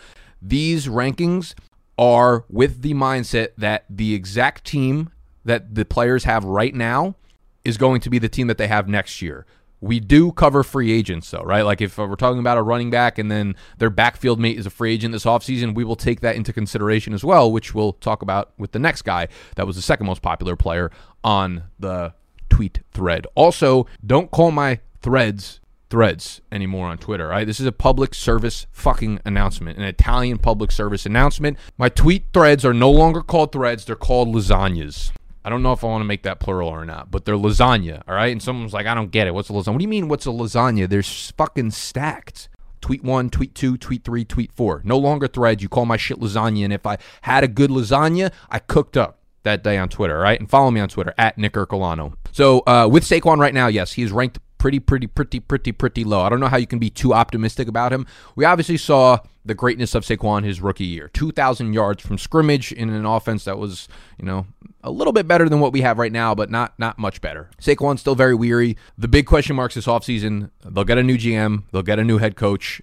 these 0.41 0.87
rankings 0.87 1.53
are 1.97 2.45
with 2.49 2.81
the 2.83 2.93
mindset 2.93 3.49
that 3.57 3.83
the 3.89 4.15
exact 4.15 4.63
team 4.63 5.11
that 5.43 5.75
the 5.75 5.83
players 5.83 6.23
have 6.23 6.45
right 6.45 6.73
now 6.73 7.15
is 7.65 7.77
going 7.77 7.99
to 7.99 8.09
be 8.09 8.17
the 8.17 8.29
team 8.29 8.47
that 8.47 8.57
they 8.57 8.67
have 8.67 8.87
next 8.87 9.21
year 9.21 9.45
we 9.81 9.99
do 9.99 10.31
cover 10.31 10.63
free 10.63 10.91
agents, 10.91 11.29
though, 11.31 11.43
right? 11.43 11.63
Like 11.63 11.81
if 11.81 11.97
we're 11.97 12.15
talking 12.15 12.39
about 12.39 12.57
a 12.57 12.61
running 12.61 12.89
back 12.89 13.17
and 13.17 13.29
then 13.29 13.55
their 13.77 13.89
backfield 13.89 14.39
mate 14.39 14.57
is 14.57 14.65
a 14.65 14.69
free 14.69 14.93
agent 14.93 15.11
this 15.11 15.25
offseason, 15.25 15.75
we 15.75 15.83
will 15.83 15.95
take 15.95 16.21
that 16.21 16.35
into 16.35 16.53
consideration 16.53 17.13
as 17.13 17.23
well, 17.23 17.51
which 17.51 17.75
we'll 17.75 17.93
talk 17.93 18.21
about 18.21 18.53
with 18.57 18.71
the 18.71 18.79
next 18.79 19.03
guy 19.03 19.27
that 19.55 19.67
was 19.67 19.75
the 19.75 19.81
second 19.81 20.05
most 20.07 20.21
popular 20.21 20.55
player 20.55 20.91
on 21.23 21.63
the 21.79 22.13
tweet 22.49 22.79
thread. 22.91 23.27
Also, 23.35 23.85
don't 24.05 24.31
call 24.31 24.51
my 24.51 24.79
threads 25.01 25.59
threads 25.89 26.41
anymore 26.51 26.87
on 26.87 26.97
Twitter, 26.97 27.27
right? 27.27 27.45
This 27.45 27.59
is 27.59 27.65
a 27.65 27.71
public 27.71 28.13
service 28.13 28.65
fucking 28.71 29.19
announcement, 29.23 29.77
an 29.77 29.83
Italian 29.83 30.39
public 30.39 30.71
service 30.71 31.05
announcement. 31.05 31.57
My 31.77 31.89
tweet 31.89 32.25
threads 32.33 32.65
are 32.65 32.73
no 32.73 32.89
longer 32.89 33.21
called 33.21 33.51
threads, 33.51 33.85
they're 33.85 33.95
called 33.95 34.33
lasagnas. 34.33 35.11
I 35.45 35.49
don't 35.49 35.61
know 35.61 35.73
if 35.73 35.83
I 35.83 35.87
want 35.87 36.01
to 36.01 36.05
make 36.05 36.23
that 36.23 36.39
plural 36.39 36.69
or 36.69 36.85
not, 36.85 37.11
but 37.11 37.23
they're 37.23 37.35
lasagna, 37.35 38.01
all 38.07 38.15
right? 38.15 38.31
And 38.31 38.41
someone's 38.41 38.73
like, 38.73 38.87
I 38.87 38.95
don't 38.95 39.11
get 39.11 39.27
it. 39.27 39.33
What's 39.35 39.47
a 39.51 39.53
lasagna? 39.53 39.73
What 39.73 39.77
do 39.77 39.83
you 39.83 39.87
mean, 39.87 40.07
what's 40.07 40.25
a 40.25 40.29
lasagna? 40.29 40.89
They're 40.89 41.03
fucking 41.03 41.69
stacked. 41.69 42.49
Tweet 42.81 43.03
one, 43.03 43.29
tweet 43.29 43.53
two, 43.53 43.77
tweet 43.77 44.03
three, 44.03 44.25
tweet 44.25 44.51
four. 44.51 44.81
No 44.83 44.97
longer 44.97 45.27
threads. 45.27 45.61
You 45.61 45.69
call 45.69 45.85
my 45.85 45.97
shit 45.97 46.19
lasagna. 46.19 46.63
And 46.65 46.73
if 46.73 46.87
I 46.87 46.97
had 47.21 47.43
a 47.43 47.47
good 47.47 47.69
lasagna, 47.69 48.31
I 48.49 48.57
cooked 48.57 48.97
up 48.97 49.19
that 49.43 49.63
day 49.63 49.77
on 49.77 49.89
Twitter, 49.89 50.17
all 50.17 50.23
right? 50.23 50.39
And 50.39 50.49
follow 50.49 50.71
me 50.71 50.81
on 50.81 50.89
Twitter 50.89 51.13
at 51.17 51.37
Nick 51.37 51.53
Ercolano. 51.53 52.15
So 52.31 52.63
uh, 52.65 52.89
with 52.91 53.03
Saquon 53.03 53.37
right 53.37 53.53
now, 53.53 53.67
yes, 53.67 53.93
he's 53.93 54.11
ranked 54.11 54.39
pretty, 54.65 54.79
pretty, 54.79 55.05
pretty, 55.05 55.39
pretty, 55.39 55.71
pretty 55.71 56.03
low. 56.03 56.21
I 56.21 56.29
don't 56.29 56.39
know 56.39 56.47
how 56.47 56.57
you 56.57 56.65
can 56.65 56.79
be 56.79 56.89
too 56.89 57.13
optimistic 57.13 57.67
about 57.67 57.93
him. 57.93 58.07
We 58.35 58.45
obviously 58.45 58.77
saw 58.77 59.19
the 59.45 59.53
greatness 59.53 59.93
of 59.93 60.03
Saquon 60.03 60.43
his 60.43 60.59
rookie 60.59 60.85
year 60.85 61.07
2,000 61.09 61.71
yards 61.71 62.01
from 62.01 62.17
scrimmage 62.17 62.71
in 62.71 62.89
an 62.89 63.05
offense 63.05 63.43
that 63.43 63.59
was, 63.59 63.87
you 64.17 64.25
know, 64.25 64.47
a 64.83 64.89
little 64.89 65.13
bit 65.13 65.27
better 65.27 65.47
than 65.47 65.59
what 65.59 65.71
we 65.71 65.81
have 65.81 65.99
right 65.99 66.11
now, 66.11 66.33
but 66.33 66.49
not 66.49 66.73
not 66.79 66.97
much 66.97 67.21
better. 67.21 67.51
Saquon's 67.61 68.01
still 68.01 68.15
very 68.15 68.33
weary. 68.33 68.75
The 68.97 69.07
big 69.07 69.27
question 69.27 69.55
marks 69.55 69.75
this 69.75 69.85
offseason 69.85 70.49
they'll 70.67 70.83
get 70.83 70.97
a 70.97 71.03
new 71.03 71.19
GM, 71.19 71.65
they'll 71.71 71.83
get 71.83 71.99
a 71.99 72.03
new 72.03 72.17
head 72.17 72.35
coach. 72.35 72.81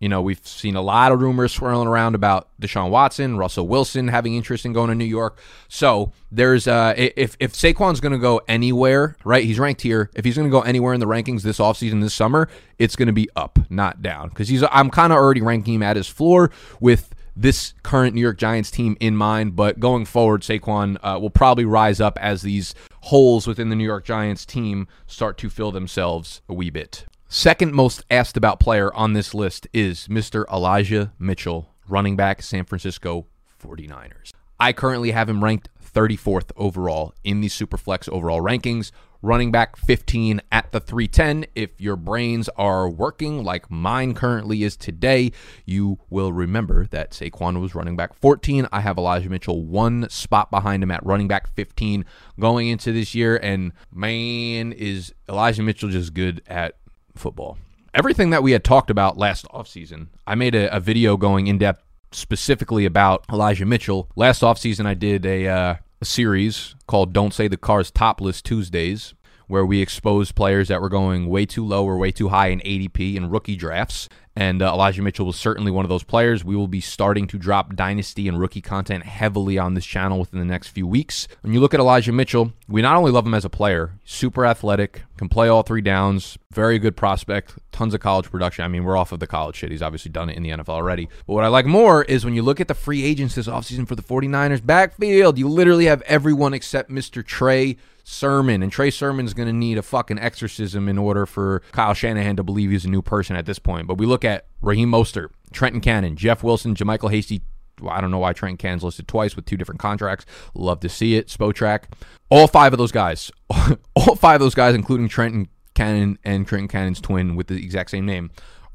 You 0.00 0.08
know, 0.08 0.22
we've 0.22 0.44
seen 0.46 0.76
a 0.76 0.80
lot 0.80 1.12
of 1.12 1.20
rumors 1.20 1.52
swirling 1.52 1.86
around 1.86 2.14
about 2.14 2.48
Deshaun 2.58 2.88
Watson, 2.88 3.36
Russell 3.36 3.68
Wilson 3.68 4.08
having 4.08 4.34
interest 4.34 4.64
in 4.64 4.72
going 4.72 4.88
to 4.88 4.94
New 4.94 5.04
York. 5.04 5.38
So 5.68 6.12
there's 6.32 6.66
uh 6.66 6.94
if 6.96 7.36
if 7.38 7.52
Saquon's 7.52 8.00
gonna 8.00 8.18
go 8.18 8.40
anywhere, 8.48 9.16
right? 9.24 9.44
He's 9.44 9.58
ranked 9.58 9.82
here. 9.82 10.10
If 10.14 10.24
he's 10.24 10.38
gonna 10.38 10.48
go 10.48 10.62
anywhere 10.62 10.94
in 10.94 11.00
the 11.00 11.06
rankings 11.06 11.42
this 11.42 11.58
offseason, 11.58 12.00
this 12.00 12.14
summer, 12.14 12.48
it's 12.78 12.96
gonna 12.96 13.12
be 13.12 13.28
up, 13.36 13.58
not 13.68 14.00
down. 14.00 14.30
Because 14.30 14.48
he's 14.48 14.64
I'm 14.70 14.88
kind 14.88 15.12
of 15.12 15.18
already 15.18 15.42
ranking 15.42 15.74
him 15.74 15.82
at 15.82 15.96
his 15.96 16.08
floor 16.08 16.50
with 16.80 17.14
this 17.36 17.74
current 17.82 18.14
New 18.14 18.22
York 18.22 18.38
Giants 18.38 18.70
team 18.70 18.96
in 19.00 19.16
mind. 19.16 19.54
But 19.54 19.80
going 19.80 20.06
forward, 20.06 20.40
Saquon 20.40 20.96
uh, 21.02 21.18
will 21.20 21.30
probably 21.30 21.66
rise 21.66 22.00
up 22.00 22.18
as 22.18 22.40
these 22.40 22.74
holes 23.02 23.46
within 23.46 23.68
the 23.68 23.76
New 23.76 23.84
York 23.84 24.06
Giants 24.06 24.46
team 24.46 24.88
start 25.06 25.36
to 25.38 25.50
fill 25.50 25.72
themselves 25.72 26.40
a 26.48 26.54
wee 26.54 26.70
bit. 26.70 27.04
Second 27.32 27.72
most 27.72 28.04
asked 28.10 28.36
about 28.36 28.58
player 28.58 28.92
on 28.92 29.12
this 29.12 29.34
list 29.34 29.68
is 29.72 30.08
Mr. 30.08 30.44
Elijah 30.52 31.12
Mitchell, 31.16 31.72
running 31.88 32.16
back, 32.16 32.42
San 32.42 32.64
Francisco 32.64 33.28
49ers. 33.62 34.32
I 34.58 34.72
currently 34.72 35.12
have 35.12 35.28
him 35.28 35.44
ranked 35.44 35.68
34th 35.80 36.50
overall 36.56 37.14
in 37.22 37.40
the 37.40 37.46
Superflex 37.46 38.08
overall 38.08 38.40
rankings. 38.40 38.90
Running 39.22 39.52
back 39.52 39.76
15 39.76 40.40
at 40.50 40.72
the 40.72 40.80
310. 40.80 41.46
If 41.54 41.80
your 41.80 41.94
brains 41.94 42.48
are 42.56 42.90
working 42.90 43.44
like 43.44 43.70
mine 43.70 44.14
currently 44.14 44.64
is 44.64 44.76
today, 44.76 45.30
you 45.64 46.00
will 46.10 46.32
remember 46.32 46.86
that 46.86 47.12
Saquon 47.12 47.60
was 47.60 47.76
running 47.76 47.94
back 47.94 48.12
14. 48.12 48.66
I 48.72 48.80
have 48.80 48.98
Elijah 48.98 49.30
Mitchell 49.30 49.62
one 49.62 50.08
spot 50.10 50.50
behind 50.50 50.82
him 50.82 50.90
at 50.90 51.06
running 51.06 51.28
back 51.28 51.46
15 51.54 52.04
going 52.40 52.66
into 52.66 52.90
this 52.90 53.14
year. 53.14 53.36
And 53.36 53.70
man, 53.92 54.72
is 54.72 55.14
Elijah 55.28 55.62
Mitchell 55.62 55.90
just 55.90 56.12
good 56.12 56.42
at 56.48 56.74
football. 57.14 57.58
Everything 57.92 58.30
that 58.30 58.42
we 58.42 58.52
had 58.52 58.62
talked 58.62 58.90
about 58.90 59.18
last 59.18 59.46
offseason, 59.48 60.08
I 60.26 60.34
made 60.34 60.54
a, 60.54 60.74
a 60.74 60.80
video 60.80 61.16
going 61.16 61.46
in 61.46 61.58
depth 61.58 61.82
specifically 62.12 62.84
about 62.84 63.24
Elijah 63.32 63.66
Mitchell. 63.66 64.08
Last 64.16 64.42
offseason, 64.42 64.86
I 64.86 64.94
did 64.94 65.26
a, 65.26 65.46
uh, 65.48 65.74
a 66.00 66.04
series 66.04 66.74
called 66.86 67.12
Don't 67.12 67.34
Say 67.34 67.48
the 67.48 67.56
Car's 67.56 67.90
Topless 67.90 68.42
Tuesdays, 68.42 69.14
where 69.46 69.66
we 69.66 69.80
exposed 69.80 70.34
players 70.34 70.68
that 70.68 70.80
were 70.80 70.88
going 70.88 71.28
way 71.28 71.44
too 71.46 71.64
low 71.66 71.84
or 71.84 71.98
way 71.98 72.12
too 72.12 72.28
high 72.28 72.48
in 72.48 72.60
ADP 72.60 73.16
in 73.16 73.30
rookie 73.30 73.56
drafts. 73.56 74.08
And 74.40 74.62
uh, 74.62 74.72
Elijah 74.72 75.02
Mitchell 75.02 75.26
was 75.26 75.36
certainly 75.36 75.70
one 75.70 75.84
of 75.84 75.90
those 75.90 76.02
players. 76.02 76.42
We 76.42 76.56
will 76.56 76.66
be 76.66 76.80
starting 76.80 77.26
to 77.26 77.36
drop 77.36 77.76
dynasty 77.76 78.26
and 78.26 78.40
rookie 78.40 78.62
content 78.62 79.04
heavily 79.04 79.58
on 79.58 79.74
this 79.74 79.84
channel 79.84 80.18
within 80.18 80.38
the 80.38 80.46
next 80.46 80.68
few 80.68 80.86
weeks. 80.86 81.28
When 81.42 81.52
you 81.52 81.60
look 81.60 81.74
at 81.74 81.80
Elijah 81.80 82.10
Mitchell, 82.10 82.54
we 82.66 82.80
not 82.80 82.96
only 82.96 83.10
love 83.10 83.26
him 83.26 83.34
as 83.34 83.44
a 83.44 83.50
player, 83.50 83.92
super 84.02 84.46
athletic, 84.46 85.02
can 85.18 85.28
play 85.28 85.48
all 85.48 85.62
three 85.62 85.82
downs, 85.82 86.38
very 86.52 86.78
good 86.78 86.96
prospect, 86.96 87.58
tons 87.70 87.92
of 87.92 88.00
college 88.00 88.30
production. 88.30 88.64
I 88.64 88.68
mean, 88.68 88.82
we're 88.82 88.96
off 88.96 89.12
of 89.12 89.20
the 89.20 89.26
college 89.26 89.56
shit. 89.56 89.72
He's 89.72 89.82
obviously 89.82 90.10
done 90.10 90.30
it 90.30 90.38
in 90.38 90.42
the 90.42 90.48
NFL 90.48 90.70
already. 90.70 91.10
But 91.26 91.34
what 91.34 91.44
I 91.44 91.48
like 91.48 91.66
more 91.66 92.02
is 92.04 92.24
when 92.24 92.32
you 92.32 92.40
look 92.40 92.62
at 92.62 92.68
the 92.68 92.74
free 92.74 93.04
agents 93.04 93.34
this 93.34 93.46
offseason 93.46 93.86
for 93.86 93.94
the 93.94 94.02
49ers 94.02 94.64
backfield, 94.64 95.36
you 95.36 95.50
literally 95.50 95.84
have 95.84 96.00
everyone 96.02 96.54
except 96.54 96.90
Mr. 96.90 97.22
Trey 97.22 97.76
Sermon, 98.10 98.62
and 98.62 98.72
Trey 98.72 98.90
Sermon's 98.90 99.34
going 99.34 99.46
to 99.46 99.52
need 99.52 99.78
a 99.78 99.82
fucking 99.82 100.18
exorcism 100.18 100.88
in 100.88 100.98
order 100.98 101.26
for 101.26 101.62
Kyle 101.72 101.94
Shanahan 101.94 102.36
to 102.36 102.42
believe 102.42 102.70
he's 102.70 102.84
a 102.84 102.90
new 102.90 103.02
person 103.02 103.36
at 103.36 103.46
this 103.46 103.58
point. 103.58 103.86
But 103.86 103.98
we 103.98 104.06
look 104.06 104.24
at 104.24 104.46
Raheem 104.60 104.90
Mostert, 104.90 105.28
Trenton 105.52 105.80
Cannon, 105.80 106.16
Jeff 106.16 106.42
Wilson, 106.42 106.74
JaMycal 106.74 107.10
Hasty. 107.10 107.42
Well, 107.80 107.94
I 107.94 108.00
don't 108.00 108.10
know 108.10 108.18
why 108.18 108.32
Trenton 108.32 108.58
Cannon's 108.58 108.84
listed 108.84 109.08
twice 109.08 109.36
with 109.36 109.46
two 109.46 109.56
different 109.56 109.80
contracts. 109.80 110.26
Love 110.54 110.80
to 110.80 110.88
see 110.88 111.14
it. 111.14 111.28
Spotrac. 111.28 111.84
All 112.28 112.46
five 112.46 112.72
of 112.72 112.78
those 112.78 112.92
guys, 112.92 113.30
all 113.96 114.16
five 114.16 114.36
of 114.36 114.40
those 114.40 114.54
guys, 114.54 114.74
including 114.74 115.08
Trenton 115.08 115.48
Cannon 115.74 116.18
and 116.24 116.46
Trenton 116.46 116.68
Cannon's 116.68 117.00
twin 117.00 117.36
with 117.36 117.46
the 117.46 117.54
exact 117.54 117.90
same 117.90 118.04
name, 118.04 118.30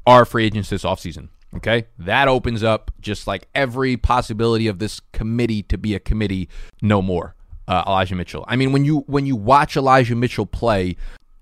are 0.06 0.24
free 0.24 0.46
agents 0.46 0.70
this 0.70 0.82
offseason. 0.82 1.28
Okay. 1.54 1.86
That 1.98 2.26
opens 2.26 2.64
up 2.64 2.90
just 3.00 3.26
like 3.26 3.48
every 3.54 3.96
possibility 3.96 4.66
of 4.66 4.78
this 4.78 5.00
committee 5.12 5.62
to 5.64 5.78
be 5.78 5.94
a 5.94 6.00
committee 6.00 6.48
no 6.82 7.00
more. 7.00 7.35
Uh, 7.68 7.82
Elijah 7.86 8.14
Mitchell. 8.14 8.44
I 8.46 8.56
mean, 8.56 8.72
when 8.72 8.84
you 8.84 8.98
when 9.08 9.26
you 9.26 9.34
watch 9.34 9.76
Elijah 9.76 10.14
Mitchell 10.14 10.46
play, 10.46 10.96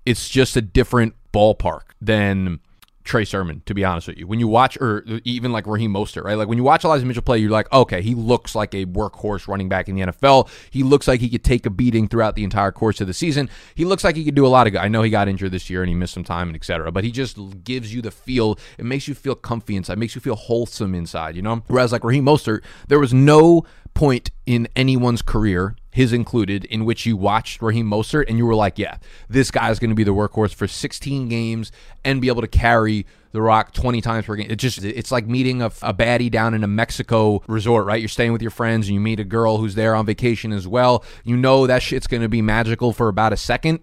it's 0.05 0.27
just 0.27 0.57
a 0.57 0.61
different 0.61 1.13
ballpark 1.33 1.91
than 2.01 2.59
Trey 3.05 3.23
Sermon, 3.23 3.61
to 3.67 3.73
be 3.75 3.85
honest 3.85 4.07
with 4.07 4.17
you. 4.17 4.25
When 4.25 4.39
you 4.39 4.47
watch, 4.47 4.77
or 4.81 5.05
even 5.23 5.51
like 5.51 5.67
Raheem 5.67 5.93
Mostert, 5.93 6.23
right? 6.23 6.33
Like 6.33 6.47
when 6.47 6.57
you 6.57 6.63
watch 6.63 6.83
Elijah 6.83 7.05
Mitchell 7.05 7.21
play, 7.21 7.37
you're 7.37 7.51
like, 7.51 7.71
okay, 7.71 8.01
he 8.01 8.15
looks 8.15 8.55
like 8.55 8.73
a 8.73 8.85
workhorse 8.87 9.47
running 9.47 9.69
back 9.69 9.87
in 9.87 9.95
the 9.95 10.01
NFL. 10.01 10.49
He 10.71 10.81
looks 10.81 11.07
like 11.07 11.21
he 11.21 11.29
could 11.29 11.43
take 11.43 11.67
a 11.67 11.69
beating 11.69 12.07
throughout 12.07 12.35
the 12.35 12.43
entire 12.43 12.71
course 12.71 12.99
of 13.01 13.07
the 13.07 13.13
season. 13.13 13.47
He 13.75 13.85
looks 13.85 14.03
like 14.03 14.15
he 14.15 14.25
could 14.25 14.33
do 14.33 14.45
a 14.45 14.49
lot 14.49 14.65
of. 14.65 14.73
Good. 14.73 14.79
I 14.79 14.87
know 14.87 15.03
he 15.03 15.11
got 15.11 15.27
injured 15.27 15.51
this 15.51 15.69
year 15.69 15.83
and 15.83 15.89
he 15.89 15.95
missed 15.95 16.15
some 16.15 16.23
time 16.23 16.47
and 16.47 16.55
etc. 16.55 16.91
But 16.91 17.03
he 17.03 17.11
just 17.11 17.37
gives 17.63 17.93
you 17.93 18.01
the 18.01 18.11
feel. 18.11 18.57
It 18.79 18.85
makes 18.85 19.07
you 19.07 19.13
feel 19.13 19.35
comfy 19.35 19.75
inside. 19.75 19.99
Makes 19.99 20.15
you 20.15 20.21
feel 20.21 20.35
wholesome 20.35 20.95
inside. 20.95 21.35
You 21.35 21.43
know. 21.43 21.63
Whereas 21.67 21.91
like 21.91 22.03
Raheem 22.03 22.25
Mostert, 22.25 22.63
there 22.87 22.99
was 22.99 23.13
no 23.13 23.65
point 23.93 24.31
in 24.45 24.67
anyone's 24.75 25.21
career, 25.21 25.75
his 25.95 26.11
included, 26.11 26.65
in 26.65 26.83
which 26.83 27.05
you 27.05 27.15
watched 27.15 27.61
Raheem 27.61 27.89
Mostert 27.89 28.25
and 28.27 28.37
you 28.37 28.45
were 28.45 28.53
like, 28.53 28.77
yeah, 28.77 28.97
this 29.29 29.49
guy 29.49 29.71
is 29.71 29.79
going 29.79 29.91
to 29.91 29.95
be 29.95 30.03
the 30.03 30.13
workhorse 30.13 30.53
for 30.53 30.67
16 30.67 31.29
games 31.29 31.71
and 32.03 32.19
be 32.19 32.27
able 32.27 32.41
to 32.41 32.49
carry 32.49 33.05
the 33.31 33.41
rock 33.41 33.71
20 33.71 34.01
times 34.01 34.25
per 34.25 34.35
game. 34.35 34.47
It 34.49 34.57
just 34.57 34.83
it's 34.83 35.09
like 35.09 35.25
meeting 35.25 35.61
a, 35.61 35.67
a 35.81 35.93
baddie 35.93 36.29
down 36.29 36.53
in 36.53 36.65
a 36.65 36.67
Mexico 36.67 37.41
resort, 37.47 37.85
right? 37.85 38.01
You're 38.01 38.09
staying 38.09 38.33
with 38.33 38.41
your 38.41 38.51
friends 38.51 38.87
and 38.87 38.93
you 38.93 38.99
meet 38.99 39.21
a 39.21 39.23
girl 39.23 39.55
who's 39.55 39.75
there 39.75 39.95
on 39.95 40.05
vacation 40.05 40.51
as 40.51 40.67
well. 40.67 41.01
You 41.23 41.37
know 41.37 41.65
that 41.65 41.81
shit's 41.81 42.07
going 42.07 42.23
to 42.23 42.29
be 42.29 42.41
magical 42.41 42.91
for 42.91 43.07
about 43.07 43.31
a 43.31 43.37
second 43.37 43.79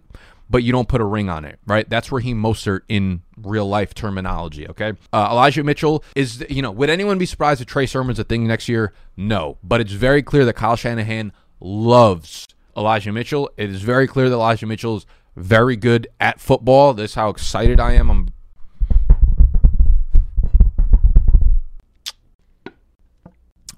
but 0.53 0.63
you 0.63 0.71
don't 0.71 0.87
put 0.87 1.01
a 1.01 1.05
ring 1.05 1.31
on 1.31 1.47
it, 1.47 1.59
right? 1.67 1.89
That's 1.89 2.13
Raheem 2.13 2.41
Mostert 2.41 2.83
in 2.87 3.23
real 3.39 3.67
life 3.67 3.95
terminology, 3.95 4.69
okay? 4.69 4.93
Uh, 5.11 5.29
Elijah 5.31 5.65
Mitchell 5.65 6.05
is, 6.15 6.45
you 6.51 6.61
know, 6.61 6.71
would 6.71 6.91
anyone 6.91 7.17
be 7.17 7.25
surprised 7.25 7.63
if 7.63 7.67
Trey 7.67 7.87
Sermon's 7.87 8.19
a 8.19 8.25
thing 8.25 8.47
next 8.47 8.69
year? 8.69 8.93
No, 9.17 9.57
but 9.63 9.81
it's 9.81 9.93
very 9.93 10.23
clear 10.23 10.45
that 10.45 10.53
Kyle 10.53 10.77
Shanahan 10.77 11.33
loves 11.65 12.49
Elijah 12.77 13.13
Mitchell. 13.13 13.51
It 13.57 13.71
is 13.71 13.83
very 13.83 14.07
clear 14.07 14.29
that 14.29 14.35
Elijah 14.35 14.67
Mitchell 14.67 14.97
is 14.97 15.07
very 15.37 15.77
good 15.77 16.09
at 16.21 16.41
football. 16.41 16.95
This 16.95 17.13
is 17.13 17.15
how 17.15 17.31
excited 17.31 17.81
I 17.81 17.93
am. 17.93 18.11
I'm 18.11 18.29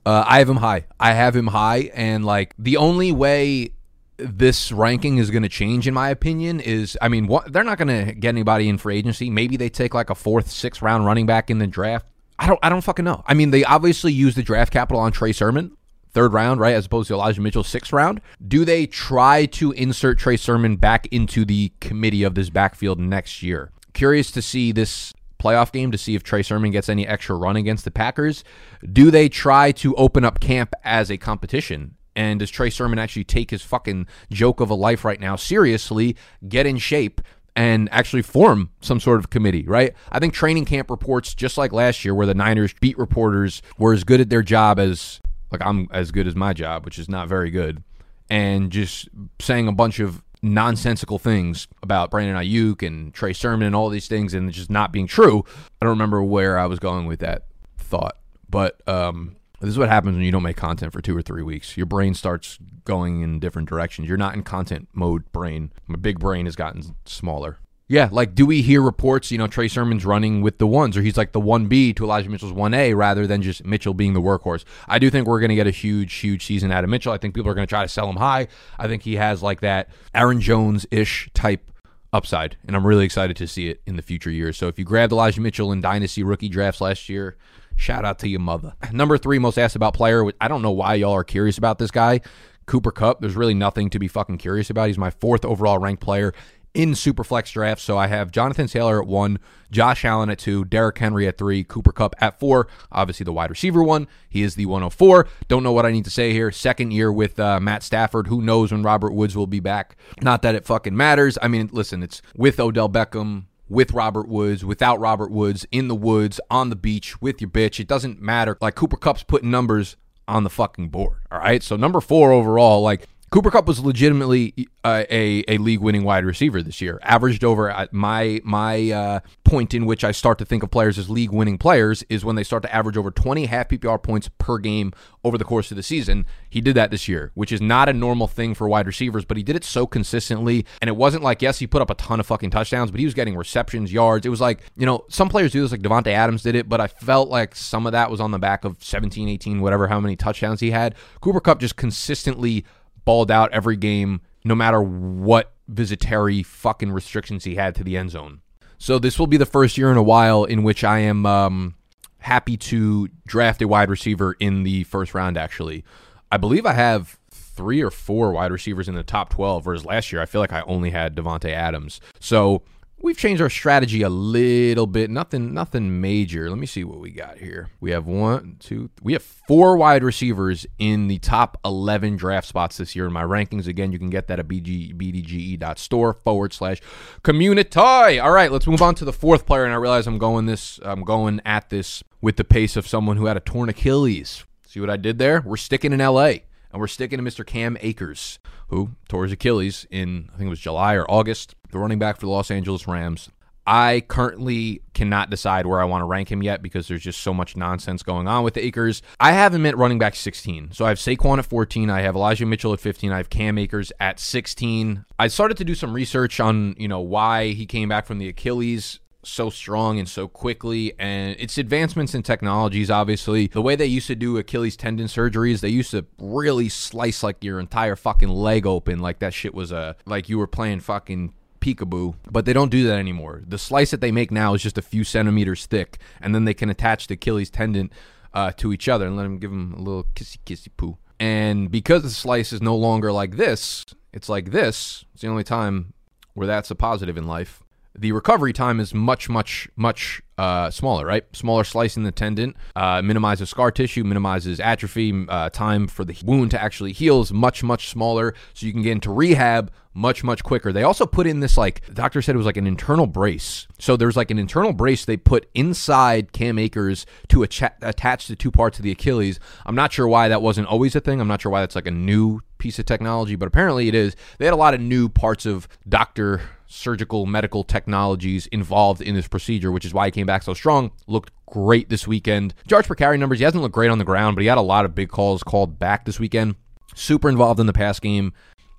Uh, 0.07 0.23
I 0.27 0.39
have 0.39 0.51
him 0.51 0.57
high. 0.57 0.85
I 1.01 1.13
have 1.13 1.35
him 1.35 1.47
high, 1.47 1.91
and 1.95 2.27
like 2.27 2.55
the 2.59 2.77
only 2.77 3.11
way 3.11 3.71
this 4.19 4.71
ranking 4.71 5.19
is 5.19 5.31
going 5.31 5.43
to 5.43 5.49
change, 5.49 5.89
in 5.89 5.95
my 5.95 6.11
opinion, 6.11 6.61
is 6.61 6.99
I 7.01 7.09
mean, 7.09 7.27
what, 7.27 7.53
they're 7.53 7.65
not 7.65 7.79
going 7.79 8.07
to 8.07 8.13
get 8.13 8.29
anybody 8.29 8.69
in 8.69 8.79
free 8.79 8.99
agency. 8.99 9.31
Maybe 9.31 9.57
they 9.57 9.71
take 9.71 9.95
like 9.95 10.11
a 10.11 10.15
fourth, 10.15 10.51
sixth 10.51 10.83
round 10.83 11.07
running 11.07 11.27
back 11.27 11.51
in 11.51 11.59
the 11.59 11.67
draft. 11.67 12.07
I 12.39 12.47
don't, 12.47 12.61
I 12.63 12.69
don't 12.69 12.83
fucking 12.83 13.05
know. 13.05 13.25
I 13.27 13.35
mean, 13.35 13.51
they 13.51 13.65
obviously 13.65 14.13
use 14.13 14.35
the 14.35 14.43
draft 14.43 14.73
capital 14.73 15.01
on 15.01 15.13
Trey 15.13 15.33
Sermon, 15.33 15.77
third 16.15 16.33
round, 16.33 16.61
right, 16.61 16.75
as 16.75 16.87
opposed 16.87 17.09
to 17.09 17.15
Elijah 17.15 17.41
Mitchell, 17.41 17.65
sixth 17.65 17.93
round. 17.93 18.21
Do 18.47 18.65
they 18.65 18.87
try 18.87 19.47
to 19.47 19.73
insert 19.73 20.19
Trey 20.19 20.37
Sermon 20.37 20.77
back 20.77 21.07
into 21.09 21.45
the 21.45 21.73
committee 21.81 22.23
of 22.23 22.35
this 22.35 22.49
backfield 22.49 22.99
next 22.99 23.43
year? 23.43 23.71
Curious 23.93 24.31
to 24.31 24.41
see 24.41 24.73
this 24.73 25.13
playoff 25.39 25.73
game 25.73 25.91
to 25.91 25.99
see 25.99 26.15
if 26.15 26.23
Trey 26.23 26.43
Sermon 26.43 26.71
gets 26.71 26.89
any 26.89 27.07
extra 27.07 27.37
run 27.37 27.57
against 27.57 27.85
the 27.85 27.91
Packers. 27.91 28.45
Do 28.91 29.11
they 29.11 29.29
try 29.29 29.73
to 29.73 29.95
open 29.97 30.25
up 30.25 30.41
camp 30.41 30.73
as 30.83 31.11
a 31.11 31.19
competition 31.19 31.97
and 32.17 32.41
does 32.41 32.51
Trey 32.51 32.71
Sermon 32.71 32.99
actually 32.99 33.25
take 33.25 33.51
his 33.51 33.63
fucking 33.63 34.07
joke 34.31 34.61
of 34.61 34.71
a 34.71 34.75
life 34.75 35.05
right 35.05 35.21
now 35.21 35.37
seriously, 35.37 36.17
get 36.49 36.67
in 36.67 36.79
shape, 36.79 37.21
and 37.57 37.89
actually 37.93 38.23
form 38.23 38.71
some 38.81 39.01
sort 39.01 39.19
of 39.19 39.31
committee, 39.31 39.65
right? 39.67 39.95
I 40.11 40.19
think 40.19 40.35
training 40.35 40.65
camp 40.65 40.91
reports, 40.91 41.35
just 41.35 41.57
like 41.59 41.73
last 41.73 42.05
year, 42.05 42.15
where 42.15 42.27
the 42.27 42.35
Niners 42.35 42.75
beat 42.81 42.99
reporters 42.99 43.63
were 43.79 43.93
as 43.93 44.05
good 44.05 44.21
at 44.21 44.31
their 44.31 44.43
job 44.43 44.79
as, 44.79 45.21
like, 45.55 45.67
I'm 45.67 45.89
as 45.91 46.11
good 46.11 46.27
as 46.27 46.35
my 46.35 46.53
job, 46.53 46.85
which 46.85 46.99
is 46.99 47.09
not 47.09 47.29
very 47.29 47.51
good, 47.51 47.83
and 48.29 48.71
just 48.71 49.09
saying 49.41 49.69
a 49.69 49.73
bunch 49.73 50.01
of 50.01 50.23
nonsensical 50.43 51.19
things 51.19 51.67
about 51.83 52.11
Brandon 52.11 52.37
Aiyuk 52.37 52.87
and 52.87 53.15
Trey 53.15 53.33
Sermon 53.33 53.67
and 53.67 53.75
all 53.75 53.89
these 53.89 54.09
things 54.09 54.35
and 54.35 54.53
just 54.53 54.71
not 54.71 54.93
being 54.93 55.07
true. 55.07 55.45
I 55.81 55.87
don't 55.87 55.91
remember 55.91 56.23
where 56.23 56.59
I 56.59 56.67
was 56.67 56.79
going 56.79 57.07
with 57.07 57.21
that 57.21 57.47
thought, 57.79 58.19
but 58.49 58.87
um, 58.87 59.37
this 59.61 59.71
is 59.71 59.79
what 59.79 59.89
happens 59.89 60.17
when 60.17 60.25
you 60.25 60.33
don't 60.33 60.43
make 60.43 60.57
content 60.57 60.93
for 60.93 61.01
two 61.01 61.17
or 61.17 61.23
three 61.23 61.43
weeks. 61.43 61.77
Your 61.77 61.87
brain 61.87 62.13
starts 62.13 62.59
going 62.85 63.23
in 63.23 63.41
different 63.41 63.69
directions. 63.69 64.07
You're 64.07 64.19
not 64.19 64.35
in 64.35 64.43
content 64.43 64.89
mode 64.93 65.31
brain. 65.33 65.73
My 65.87 65.97
big 65.97 66.19
brain 66.19 66.45
has 66.45 66.57
gotten 66.57 66.95
smaller. 67.07 67.59
Yeah, 67.95 68.09
like 68.11 68.35
do 68.35 68.45
we 68.45 68.61
hear 68.61 68.83
reports, 68.83 69.31
you 69.31 69.39
know, 69.39 69.47
Trey 69.47 69.69
Sermon's 69.69 70.05
running 70.05 70.43
with 70.43 70.59
the 70.59 70.67
ones, 70.67 70.97
or 70.97 71.03
he's 71.03 71.17
like 71.17 71.31
the 71.31 71.41
1B 71.41 71.95
to 71.95 72.03
Elijah 72.03 72.29
Mitchell's 72.29 72.53
1A 72.53 72.97
rather 72.97 73.25
than 73.25 73.41
just 73.41 73.65
Mitchell 73.65 73.95
being 73.95 74.15
the 74.15 74.21
workhorse? 74.21 74.65
I 74.89 74.99
do 74.99 75.11
think 75.11 75.29
we're 75.29 75.39
going 75.39 75.51
to 75.51 75.55
get 75.55 75.69
a 75.69 75.71
huge, 75.71 76.13
huge 76.15 76.45
season 76.45 76.73
out 76.73 76.83
of 76.83 76.91
Mitchell. 76.91 77.13
I 77.13 77.19
think 77.19 77.37
people 77.37 77.53
are 77.53 77.55
going 77.55 77.69
to 77.69 77.71
try 77.71 77.83
to 77.83 77.89
sell 77.89 78.11
him 78.11 78.17
high. 78.17 78.49
I 78.81 78.89
think 78.89 79.05
he 79.05 79.15
has 79.15 79.45
like 79.45 79.61
that 79.61 79.91
Aaron 80.13 80.41
Jones 80.41 80.87
ish 80.91 81.31
type 81.35 81.71
upside, 82.13 82.57
and 82.67 82.75
I'm 82.75 82.85
really 82.85 83.05
excited 83.05 83.37
to 83.37 83.47
see 83.47 83.69
it 83.69 83.81
in 83.87 83.95
the 83.95 84.03
future 84.03 84.31
years. 84.31 84.57
So 84.57 84.67
if 84.67 84.77
you 84.77 84.85
grabbed 84.85 85.13
Elijah 85.13 85.41
Mitchell 85.41 85.71
in 85.71 85.81
Dynasty 85.81 86.25
rookie 86.25 86.49
drafts 86.49 86.81
last 86.81 87.09
year, 87.09 87.37
Shout 87.77 88.05
out 88.05 88.21
to 88.21 88.29
your 88.29 88.41
mother. 88.41 88.75
Number 88.93 89.19
three 89.19 89.39
most 89.39 89.59
asked 89.59 89.77
about 89.77 89.95
player. 89.95 90.31
I 90.41 90.47
don't 90.47 90.63
know 90.63 90.71
why 90.71 90.95
y'all 90.95 91.13
are 91.13 91.25
curious 91.25 91.59
about 91.59 91.79
this 91.79 91.91
guy. 91.91 92.21
Cooper 92.67 92.93
Kupp. 92.93 93.21
There's 93.21 93.35
really 93.35 93.53
nothing 93.53 93.91
to 93.91 93.99
be 93.99 94.09
fucking 94.09 94.39
curious 94.39 94.71
about. 94.71 94.87
He's 94.87 94.97
my 94.97 95.11
fourth 95.11 95.45
overall 95.45 95.79
ranked 95.79 96.03
player 96.03 96.33
in 96.75 96.91
Superflex 96.91 97.53
draft. 97.53 97.81
So 97.81 97.97
I 97.97 98.09
have 98.09 98.33
Jonathan 98.33 98.67
Taylor 98.67 99.01
at 99.01 99.09
one, 99.09 99.39
Josh 99.71 100.05
Allen 100.05 100.29
at 100.29 100.39
two, 100.39 100.65
Derrick 100.65 100.99
Henry 100.99 101.27
at 101.27 101.39
three, 101.39 101.65
Cooper 101.65 101.93
Kupp 101.93 102.15
at 102.21 102.39
four. 102.39 102.69
Obviously 102.93 103.25
the 103.25 103.33
wide 103.33 103.51
receiver 103.51 103.83
one. 103.83 104.09
He 104.29 104.43
is 104.43 104.57
the 104.57 104.67
104. 104.67 105.29
Don't 105.49 105.63
know 105.63 105.73
what 105.73 105.87
I 105.87 105.93
need 105.93 106.05
to 106.05 106.11
say 106.11 106.33
here. 106.33 106.51
Second 106.51 106.91
year 106.91 107.13
with 107.13 107.39
uh, 107.39 107.61
Matt 107.61 107.83
Stafford. 107.83 108.27
Who 108.27 108.43
knows 108.43 108.73
when 108.73 108.83
Robert 108.83 109.13
Woods 109.13 109.37
will 109.37 109.47
be 109.47 109.61
back? 109.61 109.97
Not 110.21 110.43
that 110.43 110.55
it 110.55 110.67
fucking 110.67 110.97
matters. 110.97 111.39
I 111.41 111.49
mean, 111.49 111.71
listen, 111.73 112.03
it's 112.03 112.21
with 112.37 112.59
Odell 112.59 112.89
Beckham 112.89 113.45
with 113.69 113.93
Robert 113.93 114.29
Woods, 114.29 114.65
without 114.65 115.01
Robert 115.01 115.31
Woods, 115.31 115.67
in 115.73 115.89
the 115.89 115.95
woods, 115.95 116.39
on 116.51 116.69
the 116.69 116.77
beach, 116.77 117.21
with 117.23 117.41
your 117.41 117.51
bitch. 117.51 117.81
It 117.81 117.89
doesn't 117.89 118.21
matter. 118.21 118.59
Like 118.61 118.75
Cooper 118.75 118.97
Kupp's 118.97 119.23
putting 119.23 119.51
numbers 119.51 119.97
on 120.29 120.45
the 120.45 120.51
fucking 120.51 120.89
board. 120.89 121.19
All 121.31 121.39
right. 121.39 121.63
So 121.63 121.77
number 121.77 122.01
four 122.01 122.33
overall, 122.33 122.83
like 122.83 123.09
Cooper 123.35 123.51
Kupp 123.51 123.67
was 123.67 123.81
legitimately 123.81 124.55
uh, 124.85 125.03
a 125.11 125.43
a 125.49 125.59
league 125.59 125.81
winning 125.81 126.05
wide 126.05 126.25
receiver 126.25 126.63
this 126.63 126.81
year. 126.81 127.01
Averaged 127.03 127.43
over 127.43 127.69
uh, 127.69 127.89
my 127.91 128.41
my 128.45 128.93
uh, 128.93 129.21
point 129.43 129.75
in 129.75 129.87
which 129.87 130.05
I 130.05 130.13
start 130.13 130.39
to 130.39 130.45
think 130.45 130.63
of 130.63 130.71
players 130.71 131.01
as 131.01 131.11
league 131.11 131.33
winning 131.33 131.59
players 131.59 132.05
is 132.05 132.25
when 132.25 132.37
they 132.37 132.45
start 132.45 132.63
to 132.63 132.73
average 132.73 132.97
over 132.97 133.11
20 133.11 133.47
half 133.47 133.71
PPR 133.71 134.01
points 134.01 134.31
per 134.39 134.59
game 134.59 134.93
over 135.25 135.37
the 135.37 135.43
course 135.43 135.73
of 135.73 135.77
the 135.77 135.83
season. 135.83 136.27
He 136.49 136.61
did 136.61 136.77
that 136.77 136.93
this 136.93 137.09
year, 137.09 137.33
which 137.35 137.51
is 137.51 137.61
not 137.61 137.89
a 137.89 137.93
normal 137.93 138.29
thing 138.29 138.55
for 138.55 138.69
wide 138.69 138.87
receivers, 138.87 139.25
but 139.25 139.37
he 139.37 139.43
did 139.43 139.57
it 139.57 139.65
so 139.65 139.85
consistently. 139.85 140.65
And 140.81 140.87
it 140.87 140.95
wasn't 140.95 141.25
like 141.25 141.43
yes, 141.43 141.59
he 141.59 141.67
put 141.67 141.83
up 141.83 141.91
a 141.91 141.95
ton 141.95 142.21
of 142.21 142.27
fucking 142.27 142.51
touchdowns, 142.51 142.93
but 142.93 143.01
he 143.01 143.05
was 143.05 143.15
getting 143.15 143.37
receptions, 143.37 143.93
yards. 143.93 144.25
It 144.25 144.31
was 144.31 144.41
like 144.41 144.61
you 144.77 144.87
know 144.87 145.07
some 145.09 145.29
players 145.29 145.51
do 145.51 145.61
this, 145.61 145.73
like 145.73 145.83
Davante 145.83 146.13
Adams 146.13 146.45
did 146.45 146.55
it, 146.55 146.69
but 146.69 146.81
I 146.81 146.87
felt 146.87 147.31
like 147.31 147.57
some 147.57 147.85
of 147.85 147.91
that 147.91 148.13
was 148.13 148.21
on 148.21 148.31
the 148.31 148.39
back 148.39 148.65
of 148.65 148.77
17, 148.79 149.29
18, 149.29 149.61
whatever, 149.61 149.89
how 149.89 149.99
many 149.99 150.15
touchdowns 150.15 150.61
he 150.61 150.71
had. 150.71 150.95
Cooper 151.21 151.41
Kupp 151.41 151.59
just 151.59 151.75
consistently 151.75 152.65
balled 153.05 153.31
out 153.31 153.53
every 153.53 153.77
game, 153.77 154.21
no 154.45 154.55
matter 154.55 154.83
what 154.83 155.53
visitary 155.69 156.43
fucking 156.43 156.93
restrictions 156.93 157.45
he 157.45 157.55
had 157.55 157.75
to 157.75 157.85
the 157.85 157.97
end 157.97 158.11
zone. 158.11 158.41
So 158.79 158.99
this 158.99 159.19
will 159.19 159.27
be 159.27 159.37
the 159.37 159.47
first 159.47 159.79
year 159.79 159.91
in 159.91 159.97
a 159.97 160.03
while 160.03 160.45
in 160.45 160.63
which 160.63 160.85
I 160.85 160.99
am 161.01 161.25
um, 161.25 161.75
happy 162.19 162.57
to 162.57 163.09
draft 163.27 163.63
a 163.63 163.69
wide 163.69 163.89
receiver 163.89 164.37
in 164.41 164.63
the 164.63 164.85
first 164.85 165.15
round. 165.15 165.37
Actually, 165.37 165.85
I 166.31 166.37
believe 166.37 166.67
I 166.67 166.73
have 166.73 167.19
three 167.31 167.81
or 167.81 167.91
four 167.91 168.33
wide 168.33 168.51
receivers 168.51 168.89
in 168.89 168.95
the 168.95 169.05
top 169.05 169.31
12, 169.31 169.65
whereas 169.65 169.85
last 169.85 170.13
year 170.13 170.21
I 170.21 170.27
feel 170.27 170.41
like 170.41 170.53
I 170.53 170.63
only 170.63 170.91
had 170.91 171.15
Davante 171.15 171.51
Adams. 171.51 172.01
So 172.21 172.63
we've 173.05 173.19
changed 173.19 173.43
our 173.43 173.51
strategy 173.51 174.01
a 174.01 174.09
little 174.09 174.87
bit. 174.87 175.11
Nothing, 175.11 175.53
nothing 175.53 176.01
major. 176.01 176.49
Let 176.49 176.59
me 176.59 176.67
see 176.67 176.85
what 176.85 177.01
we 177.01 177.11
got 177.11 177.37
here. 177.37 177.69
We 177.79 177.91
have 177.91 178.07
one, 178.07 178.57
two, 178.59 178.89
we 179.03 179.13
have 179.13 179.23
four 179.23 179.77
wide 179.77 180.03
receivers 180.03 180.67
in 180.79 181.07
the 181.07 181.19
top 181.19 181.61
11 181.67 182.17
draft 182.17 182.49
spots 182.49 182.79
this 182.79 182.97
year 182.97 183.07
in 183.07 183.13
my 183.13 183.23
rankings. 183.23 183.67
Again, 183.67 183.93
you 183.93 183.99
can 183.99 184.09
get 184.09 184.27
that 184.29 184.39
at 184.39 184.49
BG, 184.49 184.95
bdge.store 184.95 186.15
forward 186.15 186.55
slash 186.55 186.81
community. 187.23 187.79
All 188.19 188.33
right, 188.33 188.51
let's 188.51 188.67
move 188.67 188.81
on 188.81 188.95
to 188.97 189.05
the 189.05 189.13
fourth 189.13 189.45
player. 189.45 189.65
And 189.65 189.75
I 189.75 189.77
realize 189.77 190.07
I'm 190.07 190.19
going 190.19 190.47
this, 190.47 190.81
I'm 190.83 191.05
going 191.05 191.43
at 191.45 191.69
this 191.69 192.03
with 192.23 192.37
the 192.37 192.45
pace 192.45 192.75
of 192.75 192.89
someone 192.89 193.19
who 193.19 193.27
had 193.27 193.37
a 193.37 193.41
torn 193.41 193.69
Achilles. 193.69 194.45
See 194.67 194.81
what 194.81 194.91
I 194.91 194.97
did 194.97 195.19
there? 195.19 195.43
We're 195.43 195.59
sticking 195.59 195.93
in 195.93 195.99
LA 196.01 196.37
and 196.75 196.81
we're 196.81 196.89
sticking 196.89 197.19
to 197.19 197.25
Mr. 197.25 197.47
Cam 197.47 197.77
Akers, 197.81 198.41
who 198.69 198.91
tore 199.09 199.23
his 199.23 199.33
Achilles 199.33 199.87
in, 199.91 200.29
I 200.35 200.37
think 200.37 200.49
it 200.49 200.51
was 200.51 200.59
July 200.59 200.95
or 200.95 201.09
August, 201.09 201.55
the 201.71 201.79
running 201.79 202.01
back 202.01 202.17
for 202.17 202.27
the 202.27 202.33
Los 202.33 202.51
Angeles 202.51 202.89
Rams. 202.89 203.31
I 203.65 204.03
currently 204.09 204.83
cannot 204.93 205.31
decide 205.31 205.67
where 205.67 205.81
I 205.81 205.85
want 205.85 206.03
to 206.03 206.07
rank 206.07 206.31
him 206.31 206.43
yet 206.43 206.63
because 206.63 206.89
there's 206.89 207.05
just 207.05 207.23
so 207.23 207.33
much 207.33 207.57
nonsense 207.57 208.03
going 208.03 208.27
on 208.27 208.43
with 208.43 208.57
Akers. 208.57 209.03
I 209.21 209.33
have 209.33 209.55
him 209.55 209.65
at 209.67 209.79
running 209.79 210.01
back 210.01 210.17
16. 210.17 210.73
So 210.73 210.85
I 210.85 210.89
have 210.89 210.99
Saquon 210.99 211.39
at 211.39 211.47
14. 211.47 211.89
I 211.89 212.01
have 212.01 212.17
Elijah 212.17 212.45
Mitchell 212.45 212.73
at 212.73 212.81
15. 212.81 213.13
I 213.13 213.19
have 213.19 213.31
Cam 213.31 213.57
Akers 213.57 213.93
at 214.01 214.19
16. 214.19 215.05
I 215.17 215.29
started 215.29 215.57
to 215.59 215.65
do 215.65 215.77
some 215.77 215.95
research 215.95 216.41
on, 216.41 216.75
you 216.77 216.89
know, 216.89 217.01
why 217.01 217.53
he 217.53 217.67
came 217.67 217.89
back 217.89 218.05
from 218.05 218.19
the 218.19 218.29
Achilles 218.29 218.99
so 219.25 219.51
strong 219.51 219.99
and 219.99 220.09
so 220.09 220.29
quickly 220.29 220.93
and 220.99 221.37
it's 221.39 221.59
advancements 221.59 222.15
in 222.15 222.23
technologies 222.23 222.91
obviously 222.91 223.47
the 223.49 223.63
way 223.63 223.75
they 223.75 223.87
used 223.87 224.07
to 224.07 224.15
do 224.15 224.37
achilles 224.37 224.77
tendon 224.77 225.07
surgeries 225.07 225.61
they 225.61 225.69
used 225.69 225.91
to 225.91 226.05
really 226.19 226.69
slice 226.69 227.23
like 227.23 227.43
your 227.43 227.59
entire 227.59 227.97
fucking 227.97 228.29
leg 228.29 228.67
open 228.67 228.99
like 228.99 229.19
that 229.19 229.35
shit 229.35 229.55
was 229.55 229.73
a 229.73 229.97
like 230.07 230.29
you 230.29 230.39
were 230.39 230.47
playing 230.47 230.81
fucking 230.81 231.33
peekaboo, 231.65 232.15
but 232.31 232.45
they 232.45 232.53
don't 232.53 232.71
do 232.71 232.87
that 232.87 232.99
anymore. 232.99 233.43
The 233.47 233.57
slice 233.57 233.91
that 233.91 234.03
they 234.03 234.13
make 234.13 234.31
now 234.31 234.53
is 234.53 234.63
just 234.63 234.77
a 234.77 234.83
few 234.83 235.03
centimeters 235.03 235.65
thick, 235.65 235.99
and 236.21 236.35
then 236.35 236.45
they 236.45 236.53
can 236.53 236.69
attach 236.69 237.07
the 237.07 237.15
Achilles 237.15 237.49
tendon 237.49 237.91
uh, 238.35 238.53
to 238.59 238.73
each 238.73 238.89
other 238.89 239.07
and 239.07 239.17
let 239.17 239.23
them 239.23 239.39
give 239.39 239.51
them 239.51 239.75
a 239.75 239.81
little 239.81 240.05
kissy 240.15 240.39
kissy 240.45 240.69
poo. 240.77 240.99
And 241.19 241.71
because 241.71 242.03
the 242.03 242.11
slice 242.11 242.53
is 242.53 242.61
no 242.61 242.77
longer 242.77 243.13
like 243.13 243.37
this, 243.37 243.87
it's 244.13 244.29
like 244.29 244.51
this. 244.51 245.05
It's 245.15 245.23
the 245.23 245.29
only 245.29 245.45
time 245.45 245.95
where 246.35 246.47
that's 246.47 246.71
a 246.71 246.75
positive 246.75 247.17
in 247.17 247.27
life. 247.27 247.63
The 247.97 248.11
recovery 248.13 248.53
time 248.53 248.81
is 248.81 248.93
much, 248.93 249.29
much, 249.29 249.69
much 249.77 250.21
uh, 250.37 250.69
smaller, 250.71 251.07
right? 251.07 251.25
Smaller 251.33 251.63
slice 251.63 251.97
in 251.97 252.03
the 252.03 252.11
tendon 252.11 252.55
uh, 252.75 253.01
minimizes 253.03 253.51
scar 253.51 253.71
tissue, 253.71 254.03
minimizes 254.03 254.59
atrophy. 254.59 255.27
Uh, 255.29 255.49
time 255.51 255.87
for 255.87 256.05
the 256.05 256.17
wound 256.25 256.51
to 256.51 256.61
actually 256.61 256.93
heal 256.93 257.21
is 257.21 257.33
much, 257.33 257.63
much 257.63 257.89
smaller. 257.89 258.35
So 258.53 258.67
you 258.67 258.73
can 258.73 258.83
get 258.83 258.93
into 258.93 259.13
rehab 259.13 259.71
much, 259.95 260.25
much 260.25 260.43
quicker. 260.43 260.73
They 260.73 260.83
also 260.83 261.07
put 261.07 261.29
in 261.29 261.39
this, 261.39 261.57
like, 261.57 261.83
doctor 261.95 262.21
said 262.21 262.35
it 262.35 262.39
was 262.39 262.47
like 262.47 262.57
an 262.57 262.67
internal 262.67 263.07
brace. 263.07 263.69
So 263.79 263.97
there's 263.97 264.17
like 264.17 264.33
an 264.33 264.41
internal 264.41 264.73
brace 264.73 265.05
they 265.05 265.17
put 265.17 265.49
inside 265.55 266.33
Cam 266.33 266.59
Akers 266.59 267.07
to 267.29 267.45
attach 267.45 268.27
the 268.27 268.35
two 268.35 268.51
parts 268.51 268.81
of 268.81 268.83
the 268.83 268.91
Achilles. 268.91 269.39
I'm 269.65 269.77
not 269.77 269.93
sure 269.93 270.09
why 270.09 270.29
that 270.29 270.43
wasn't 270.43 270.67
always 270.67 270.97
a 270.97 271.01
thing. 271.01 271.21
I'm 271.21 271.29
not 271.29 271.43
sure 271.43 271.53
why 271.53 271.61
that's 271.61 271.77
like 271.77 271.87
a 271.87 271.93
new 271.93 272.41
piece 272.59 272.81
of 272.81 272.87
technology, 272.87 273.37
but 273.37 273.47
apparently 273.47 273.87
it 273.87 273.95
is. 273.95 274.17
They 274.39 274.47
had 274.47 274.55
a 274.55 274.57
lot 274.57 274.75
of 274.75 274.81
new 274.81 275.09
parts 275.09 275.47
of 275.47 275.69
doctor 275.89 276.41
surgical 276.75 277.27
medical 277.27 277.65
technologies 277.65 278.47
involved 278.49 279.01
in 279.01 279.15
this 279.15 279.29
procedure, 279.29 279.71
which 279.71 279.85
is 279.85 279.95
why 279.95 280.07
he 280.07 280.11
came 280.11 280.27
back 280.27 280.43
so 280.43 280.55
strong. 280.55 280.91
Looked 281.07 281.33
great 281.47 281.89
this 281.89 282.07
weekend. 282.07 282.55
Yards 282.69 282.89
per 282.89 282.95
carry 282.95 283.17
numbers, 283.17 283.39
he 283.39 283.45
hasn't 283.45 283.63
looked 283.63 283.75
great 283.75 283.91
on 283.91 283.99
the 283.99 284.05
ground, 284.05 284.37
but 284.37 284.43
he 284.43 284.49
had 284.49 284.59
a 284.59 284.63
lot 284.63 284.85
of 284.85 284.95
big 284.95 285.09
calls 285.09 285.43
called 285.43 285.79
back 285.79 286.05
this 286.05 286.21
weekend. 286.21 286.57
Super 286.95 287.29
involved 287.29 287.61
in 287.61 287.67
the 287.67 287.73
pass 287.73 288.01
game. 288.01 288.33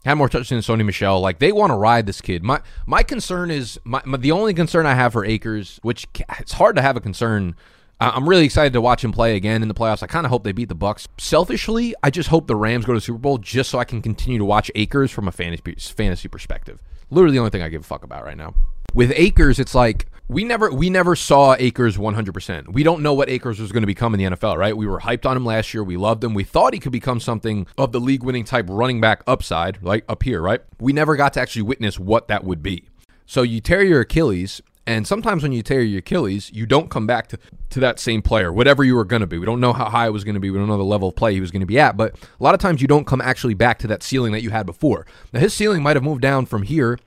Had 0.04 0.16
more 0.16 0.30
touches 0.30 0.50
than 0.50 0.60
Sony 0.60 0.86
Michel. 0.86 1.20
Like 1.20 1.40
they 1.40 1.52
want 1.52 1.72
to 1.72 1.76
ride 1.76 2.06
this 2.06 2.22
kid. 2.22 2.44
My 2.44 2.62
my 2.86 3.02
concern 3.02 3.50
is 3.50 3.80
my, 3.84 4.02
my, 4.06 4.18
the 4.18 4.32
only 4.32 4.54
concern 4.54 4.86
I 4.86 4.94
have 4.94 5.14
for 5.14 5.26
Akers, 5.26 5.80
which 5.82 6.06
it's 6.40 6.54
hard 6.54 6.76
to 6.76 6.84
have 6.84 6.96
a 6.96 7.02
concern 7.02 7.56
I'm 8.00 8.28
really 8.28 8.44
excited 8.44 8.74
to 8.74 8.82
watch 8.82 9.04
him 9.04 9.14
play 9.14 9.36
again 9.36 9.62
in 9.62 9.70
the 9.70 9.74
playoffs. 9.74 10.04
I 10.04 10.08
kind 10.08 10.26
of 10.26 10.30
hope 10.30 10.44
they 10.44 10.52
beat 10.52 10.68
the 10.68 10.76
Bucs. 10.76 11.08
Selfishly, 11.18 11.96
I 12.04 12.10
just 12.10 12.28
hope 12.28 12.48
the 12.48 12.56
Rams 12.56 12.84
go 12.84 12.94
to 12.94 13.00
Super 13.00 13.20
Bowl 13.20 13.38
just 13.38 13.70
so 13.70 13.80
I 13.80 13.86
can 13.86 14.02
continue 14.02 14.38
to 14.38 14.46
watch 14.46 14.70
Akers 14.76 15.12
from 15.12 15.28
a 15.28 15.32
fantasy 15.32 15.76
fantasy 15.94 16.28
perspective. 16.28 16.82
Literally 17.10 17.34
the 17.34 17.40
only 17.40 17.52
thing 17.52 17.62
I 17.62 17.70
give 17.70 17.82
a 17.82 17.86
fuck 17.86 18.04
about 18.04 18.24
right 18.24 18.38
now. 18.38 18.54
With 18.94 19.12
Akers, 19.16 19.60
it's 19.60 19.76
like 19.76 20.08
we 20.28 20.44
never 20.44 20.72
we 20.72 20.90
never 20.90 21.16
saw 21.16 21.56
Akers 21.60 21.98
100%. 21.98 22.74
We 22.74 22.84
don't 22.84 23.04
know 23.04 23.14
what 23.14 23.30
Akers 23.30 23.60
was 23.60 23.72
going 23.72 23.84
to 23.84 23.88
become 23.88 24.14
in 24.14 24.20
the 24.20 24.36
NFL, 24.36 24.58
right? 24.58 24.76
We 24.76 24.88
were 24.88 25.00
hyped 25.02 25.26
on 25.26 25.38
him 25.38 25.46
last 25.46 25.74
year. 25.74 25.84
We 25.84 25.98
loved 25.98 26.24
him. 26.24 26.34
We 26.34 26.44
thought 26.44 26.74
he 26.74 26.80
could 26.80 26.92
become 26.92 27.20
something 27.20 27.68
of 27.78 27.92
the 27.92 28.00
league-winning 28.00 28.46
type 28.46 28.66
running 28.70 29.02
back 29.02 29.22
upside, 29.28 29.84
like 29.84 30.06
up 30.08 30.24
here, 30.24 30.42
right? 30.42 30.62
We 30.80 30.94
never 30.94 31.16
got 31.16 31.34
to 31.34 31.42
actually 31.42 31.64
witness 31.64 32.00
what 32.00 32.28
that 32.30 32.44
would 32.44 32.64
be. 32.64 32.90
So 33.26 33.42
you 33.42 33.60
tear 33.62 33.84
your 33.84 34.02
Achilles 34.02 34.62
and 34.88 35.08
sometimes 35.08 35.42
when 35.42 35.52
you 35.52 35.64
tear 35.64 35.82
your 35.82 36.00
Achilles, 36.00 36.52
you 36.54 36.66
don't 36.66 36.90
come 36.90 37.08
back 37.08 37.28
to, 37.30 37.40
to 37.72 37.80
that 37.80 38.00
same 38.00 38.22
player, 38.22 38.54
whatever 38.54 38.84
you 38.84 38.96
were 38.96 39.06
going 39.06 39.22
to 39.22 39.28
be. 39.28 39.38
We 39.38 39.46
don't 39.46 39.60
know 39.60 39.74
how 39.74 39.86
high 39.86 40.08
it 40.08 40.12
was 40.12 40.24
going 40.24 40.36
to 40.36 40.40
be. 40.40 40.50
We 40.50 40.58
don't 40.58 40.68
know 40.68 40.78
the 40.78 40.84
level 40.84 41.10
of 41.10 41.16
play 41.16 41.34
he 41.34 41.42
was 41.42 41.52
going 41.52 41.62
to 41.62 41.66
be 41.66 41.80
at. 41.80 41.98
But 41.98 42.16
a 42.40 42.44
lot 42.44 42.54
of 42.54 42.60
times 42.60 42.82
you 42.82 42.88
don't 42.88 43.06
come 43.06 43.22
actually 43.22 43.54
back 43.54 43.80
to 43.80 43.88
that 43.88 44.04
ceiling 44.04 44.32
that 44.34 44.44
you 44.44 44.52
had 44.52 44.66
before. 44.66 45.06
Now, 45.34 45.40
his 45.40 45.54
ceiling 45.54 45.84
might 45.84 45.96
have 45.96 46.04
moved 46.04 46.22
down 46.22 46.46
from 46.46 46.64
here 46.64 47.00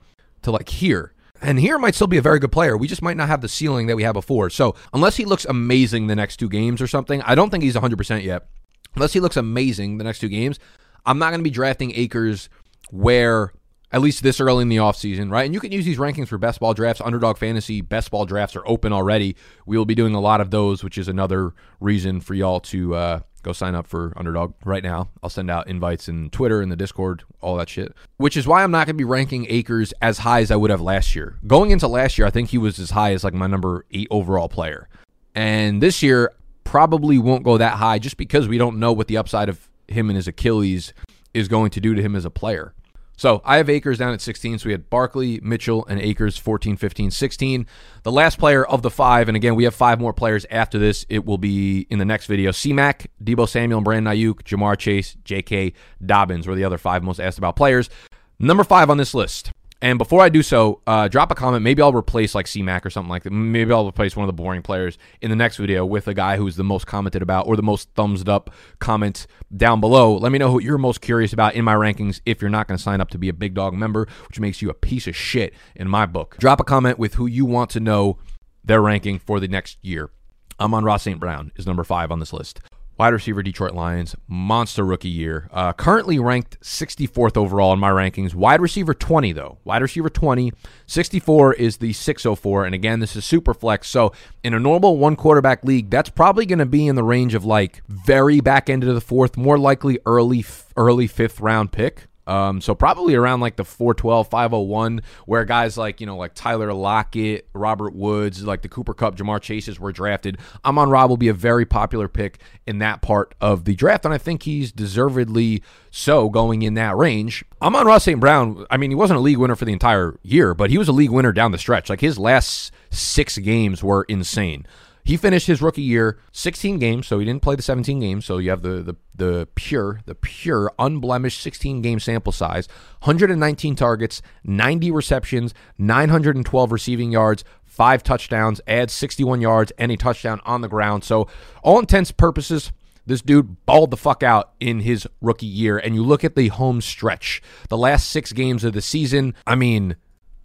to 0.43 0.51
like 0.51 0.69
here. 0.69 1.13
And 1.41 1.61
here 1.61 1.79
might 1.79 1.95
still 1.95 2.09
be 2.09 2.17
a 2.17 2.23
very 2.23 2.41
good 2.41 2.51
player. 2.51 2.77
We 2.77 2.89
just 2.89 3.03
might 3.03 3.17
not 3.17 3.29
have 3.29 3.41
the 3.41 3.49
ceiling 3.49 3.87
that 3.87 3.97
we 3.97 4.03
had 4.03 4.13
before. 4.13 4.51
So 4.51 4.75
unless 4.93 5.17
he 5.17 5.25
looks 5.25 5.45
amazing 5.45 6.09
the 6.09 6.17
next 6.17 6.39
two 6.39 6.49
games 6.49 6.83
or 6.83 6.89
something, 6.89 7.23
I 7.23 7.35
don't 7.35 7.51
think 7.51 7.63
he's 7.63 7.77
100% 7.77 8.25
yet. 8.25 8.49
Unless 8.97 9.13
he 9.13 9.21
looks 9.21 9.37
amazing 9.37 9.99
the 9.99 10.05
next 10.05 10.19
two 10.19 10.29
games, 10.29 10.59
I'm 11.07 11.19
not 11.19 11.31
going 11.31 11.41
to 11.41 11.45
be 11.45 11.51
drafting 11.51 11.93
Akers 11.95 12.49
where 12.91 13.53
at 13.93 14.01
least 14.01 14.23
this 14.23 14.41
early 14.41 14.63
in 14.63 14.69
the 14.69 14.77
offseason, 14.77 15.31
right? 15.31 15.45
And 15.45 15.55
you 15.55 15.61
can 15.61 15.73
use 15.73 15.85
these 15.85 15.99
rankings 15.99 16.29
for 16.29 16.39
best 16.39 16.61
ball 16.61 16.75
drafts. 16.75 17.01
Underdog 17.01 17.39
Fantasy 17.39 17.81
best 17.81 18.11
ball 18.11 18.27
drafts 18.27 18.55
are 18.57 18.67
open 18.67 18.93
already. 18.93 19.37
We 19.67 19.79
will 19.79 19.87
be 19.87 19.95
doing 19.95 20.15
a 20.15 20.21
lot 20.21 20.41
of 20.41 20.51
those, 20.51 20.85
which 20.85 20.99
is 20.99 21.09
another 21.09 21.55
reason 21.81 22.21
for 22.21 22.35
y'all 22.35 22.61
to 22.61 22.95
uh, 22.95 23.21
go 23.43 23.53
sign 23.53 23.75
up 23.75 23.87
for 23.87 24.13
Underdog 24.17 24.55
right 24.65 24.83
now. 24.83 25.09
I'll 25.23 25.31
send 25.31 25.51
out 25.51 25.69
invites 25.69 26.09
in 26.09 26.31
Twitter 26.31 26.61
and 26.61 26.71
the 26.71 26.77
Discord, 26.77 27.25
all 27.41 27.57
that 27.57 27.69
shit. 27.69 27.95
Which 28.19 28.37
is 28.37 28.47
why 28.47 28.63
I'm 28.63 28.71
not 28.71 28.87
going 28.87 28.97
to 28.97 28.99
be 28.99 29.05
ranking 29.05 29.47
Akers 29.49 29.93
as 30.03 30.19
high 30.19 30.41
as 30.41 30.51
I 30.51 30.57
would 30.57 30.71
have 30.71 30.83
last 30.83 31.15
year. 31.15 31.39
Going 31.47 31.71
into 31.71 31.89
last 31.89 32.19
year, 32.19 32.27
I 32.27 32.31
think 32.31 32.51
he 32.51 32.59
was 32.59 32.79
as 32.79 32.91
high 32.91 33.13
as 33.13 33.25
like 33.25 33.35
my 33.35 33.47
number 33.47 33.87
eight 33.91 34.09
overall 34.11 34.49
player. 34.49 34.89
And 35.35 35.83
this 35.83 36.03
year, 36.03 36.33
probably 36.65 37.17
won't 37.17 37.45
go 37.45 37.57
that 37.57 37.79
high 37.79 37.99
just 37.99 38.19
because 38.19 38.47
we 38.47 38.59
don't 38.59 38.79
know 38.79 38.93
what 38.93 39.09
the 39.09 39.17
upside 39.17 39.49
of 39.49 39.71
him 39.87 40.11
and 40.11 40.17
his 40.17 40.29
Achilles 40.29 40.93
is 41.33 41.49
going 41.49 41.71
to 41.71 41.81
do 41.81 41.95
to 41.95 42.03
him 42.03 42.15
as 42.15 42.27
a 42.27 42.31
player. 42.31 42.75
So 43.19 43.43
I 43.45 43.57
have 43.57 43.69
Akers 43.69 43.99
down 43.99 44.15
at 44.15 44.21
16. 44.21 44.61
So 44.61 44.67
we 44.67 44.73
had 44.73 44.89
Barkley, 44.89 45.41
Mitchell, 45.43 45.85
and 45.87 46.01
Akers 46.01 46.39
14, 46.39 46.77
15, 46.77 47.11
16. 47.11 47.67
The 48.05 48.13
last 48.13 48.39
player 48.39 48.65
of 48.65 48.83
the 48.83 48.91
five, 48.91 49.29
and 49.29 49.37
again, 49.37 49.57
we 49.57 49.65
have 49.65 49.75
five 49.75 50.01
more 50.01 50.13
players 50.13 50.47
after 50.51 50.79
this. 50.79 51.05
It 51.09 51.27
will 51.27 51.37
be 51.37 51.89
in 51.91 51.99
the 51.99 52.05
next 52.05 52.27
video. 52.27 52.53
C-Mac, 52.53 53.11
Deebo 53.23 53.49
Samuel, 53.49 53.79
and 53.79 53.85
Brandon 53.85 54.15
Aiyuk, 54.15 54.45
Ja'Marr 54.45 54.79
Chase, 54.79 55.17
J.K. 55.25 55.73
Dobbins 56.05 56.47
were 56.47 56.55
the 56.55 56.63
other 56.65 56.79
five 56.79 57.03
most 57.03 57.19
asked 57.19 57.39
about 57.39 57.57
players. 57.57 57.91
Number 58.39 58.63
five 58.63 58.89
on 58.89 58.99
this 58.99 59.15
list 59.15 59.53
and 59.81 59.97
before 59.97 60.23
I 60.23 60.29
do 60.29 60.43
so, 60.43 60.81
uh, 60.87 61.07
drop 61.07 61.31
a 61.31 61.37
comment. 61.37 61.63
Maybe 61.63 61.81
I'll 61.83 61.93
replace 61.93 62.35
like 62.35 62.47
CMAC 62.47 62.85
or 62.85 62.91
something 62.91 63.11
like 63.11 63.23
that. 63.23 63.31
Maybe 63.31 63.73
I'll 63.73 63.87
replace 63.87 64.17
one 64.17 64.25
of 64.25 64.29
the 64.29 64.33
boring 64.33 64.63
players 64.63 64.99
in 65.21 65.31
the 65.31 65.37
next 65.37 65.57
video 65.57 65.87
with 65.87 66.09
a 66.09 66.15
guy 66.15 66.37
who's 66.37 66.57
the 66.57 66.65
most 66.65 66.87
commented 66.87 67.23
about 67.23 67.47
or 67.47 67.55
the 67.55 67.63
most 67.63 67.89
thumbs 67.95 68.27
up 68.27 68.51
comments 68.81 69.29
down 69.57 69.81
below. 69.81 70.17
Let 70.17 70.33
me 70.33 70.39
know 70.39 70.51
who 70.51 70.61
you're 70.61 70.79
most 70.79 71.01
curious 71.01 71.33
about 71.33 71.55
in 71.55 71.65
my 71.65 71.75
rankings 71.75 72.21
if 72.27 72.41
you're 72.41 72.51
not 72.51 72.67
going 72.67 72.77
to 72.77 72.83
sign 72.83 73.01
up 73.01 73.11
to 73.11 73.19
be 73.19 73.29
a 73.29 73.33
Big 73.33 73.55
Dog 73.55 73.75
member, 73.75 74.09
which 74.27 74.41
makes 74.41 74.61
you 74.61 74.69
a 74.69 74.75
piece 74.75 75.07
of 75.07 75.15
shit 75.15 75.55
in 75.77 75.89
my 75.89 76.07
book. 76.07 76.37
Drop 76.39 76.59
a 76.59 76.65
comment 76.65 76.99
with 76.99 77.15
who 77.15 77.27
you 77.27 77.45
want 77.45 77.71
to 77.71 77.81
know 77.81 78.19
their 78.65 78.83
ranking 78.83 79.21
for 79.21 79.39
the 79.39 79.49
next 79.49 79.79
year. 79.83 80.11
Amon-Ra 80.59 80.97
St. 80.97 81.21
Brown 81.21 81.53
is 81.55 81.69
number 81.69 81.85
five 81.85 82.11
on 82.11 82.19
this 82.19 82.33
list 82.33 82.61
wide 82.99 83.13
receiver 83.13 83.43
Detroit 83.43 83.73
Lions, 83.75 84.17
monster 84.27 84.85
rookie 84.85 85.09
year. 85.09 85.49
Uh, 85.53 85.73
currently 85.73 86.19
ranked 86.19 86.61
64th 86.61 87.37
overall 87.37 87.73
in 87.73 87.79
my 87.79 87.91
rankings. 87.91 88.35
Wide 88.35 88.61
receiver 88.61 88.93
20, 88.93 89.33
though. 89.33 89.59
Wide 89.65 89.83
receiver 89.83 90.11
20. 90.11 90.53
64 90.87 91.55
is 91.55 91.77
the 91.77 91.93
604. 91.93 92.65
And 92.65 92.75
again, 92.75 93.01
this 93.01 93.15
is 93.15 93.25
super 93.25 93.55
flex. 93.55 93.89
So 93.89 94.13
in 94.43 94.53
a 94.53 94.61
normal 94.61 94.97
one 94.97 95.17
quarterback 95.17 95.65
league, 95.65 95.91
that's 95.91 96.11
probably 96.11 96.45
going 96.45 96.59
to 96.59 96.67
be 96.67 96.87
in 96.87 96.97
the 96.97 97.05
range 97.05 97.35
of 97.35 97.45
like 97.45 97.83
very 97.89 98.41
back 98.41 98.69
end 98.69 98.83
of 98.83 98.95
the 98.95 99.01
fourth, 99.01 99.37
more 99.37 99.59
likely 99.59 99.99
early, 100.05 100.45
early 100.77 101.07
fifth 101.07 101.41
round 101.41 101.73
pick. 101.73 102.07
Um, 102.29 102.61
so 102.61 102.75
probably 102.75 103.15
around 103.15 103.41
like 103.41 103.57
the 103.57 103.65
412, 103.65 104.29
501, 104.29 105.01
where 105.25 105.47
guys 105.47 105.79
like, 105.79 105.99
you 105.99 106.07
know, 106.07 106.17
like 106.17 106.35
Tyler 106.35 106.73
Lockett, 106.75 107.49
Robert 107.55 107.95
Woods, 107.95 108.45
like 108.45 108.61
the 108.61 108.69
Cooper 108.69 108.93
Kupp, 108.93 109.17
Ja'Marr 109.17 109.41
Chases 109.41 109.81
were 109.81 109.93
drafted. 109.93 110.37
Amon-Ra 110.63 111.07
will 111.07 111.17
be 111.17 111.29
a 111.29 111.35
very 111.35 111.65
popular 111.65 112.07
pick 112.07 112.39
in 112.67 112.81
that 112.81 113.01
part 113.01 113.35
of 113.41 113.65
the 113.65 113.75
draft, 113.75 114.05
and 114.05 114.13
I 114.13 114.19
think 114.19 114.43
he's 114.43 114.71
deservedly 114.71 115.63
so 115.91 116.29
going 116.29 116.61
in 116.61 116.75
that 116.75 116.97
range. 116.97 117.45
Amon-Ra 117.63 117.97
St. 117.97 118.21
Brown, 118.21 118.67
I 118.71 118.77
mean, 118.77 118.91
he 118.91 118.95
wasn't 118.95 119.17
a 119.17 119.23
league 119.23 119.39
winner 119.39 119.57
for 119.57 119.65
the 119.65 119.73
entire 119.73 120.19
year, 120.23 120.53
but 120.53 120.69
he 120.69 120.77
was 120.77 120.89
a 120.89 120.93
league 120.93 121.11
winner 121.11 121.33
down 121.33 121.53
the 121.53 121.59
stretch. 121.59 121.89
Like 121.89 122.03
his 122.03 122.19
last 122.19 122.73
six 122.91 123.39
games 123.39 123.83
were 123.83 124.05
insane. 124.05 124.67
He 125.09 125.17
finished 125.17 125.47
his 125.47 125.63
rookie 125.63 125.81
year 125.81 126.19
16 126.33 126.79
games, 126.79 127.07
so 127.07 127.19
he 127.19 127.25
didn't 127.25 127.41
play 127.41 127.57
the 127.57 127.63
17 127.63 127.99
games. 127.99 128.27
So 128.27 128.37
you 128.37 128.51
have 128.51 128.61
the 128.61 128.83
the 128.83 128.95
the 129.15 129.49
pure, 129.55 130.03
the 130.05 130.15
pure, 130.15 130.71
unblemished 130.79 131.41
16 131.41 131.81
game 131.81 131.99
sample 131.99 132.31
size, 132.31 132.69
119 133.05 133.75
targets, 133.75 134.21
90 134.45 134.91
receptions, 134.91 135.55
912 135.79 136.71
receiving 136.71 137.11
yards, 137.11 137.43
five 137.65 138.03
touchdowns, 138.03 138.61
adds 138.67 138.93
61 138.93 139.41
yards, 139.41 139.73
and 139.79 139.91
a 139.91 139.97
touchdown 139.97 140.43
on 140.45 140.61
the 140.61 140.69
ground. 140.69 141.05
So 141.05 141.27
all 141.63 141.79
intents 141.79 142.13
purposes. 142.13 142.71
This 143.07 143.23
dude 143.23 143.65
balled 143.65 143.91
the 143.91 143.97
fuck 143.97 144.23
out 144.23 144.53
in 144.61 144.81
his 144.81 145.09
rookie 145.23 145.47
year. 145.47 145.79
And 145.79 145.95
you 145.95 146.05
look 146.05 146.23
at 146.23 146.37
the 146.37 146.49
home 146.49 146.83
stretch, 146.83 147.41
the 147.71 147.79
last 147.79 148.11
six 148.11 148.35
games 148.35 148.63
of 148.63 148.75
the 148.75 148.83
season. 148.83 149.35
I 149.47 149.55
mean, 149.55 149.97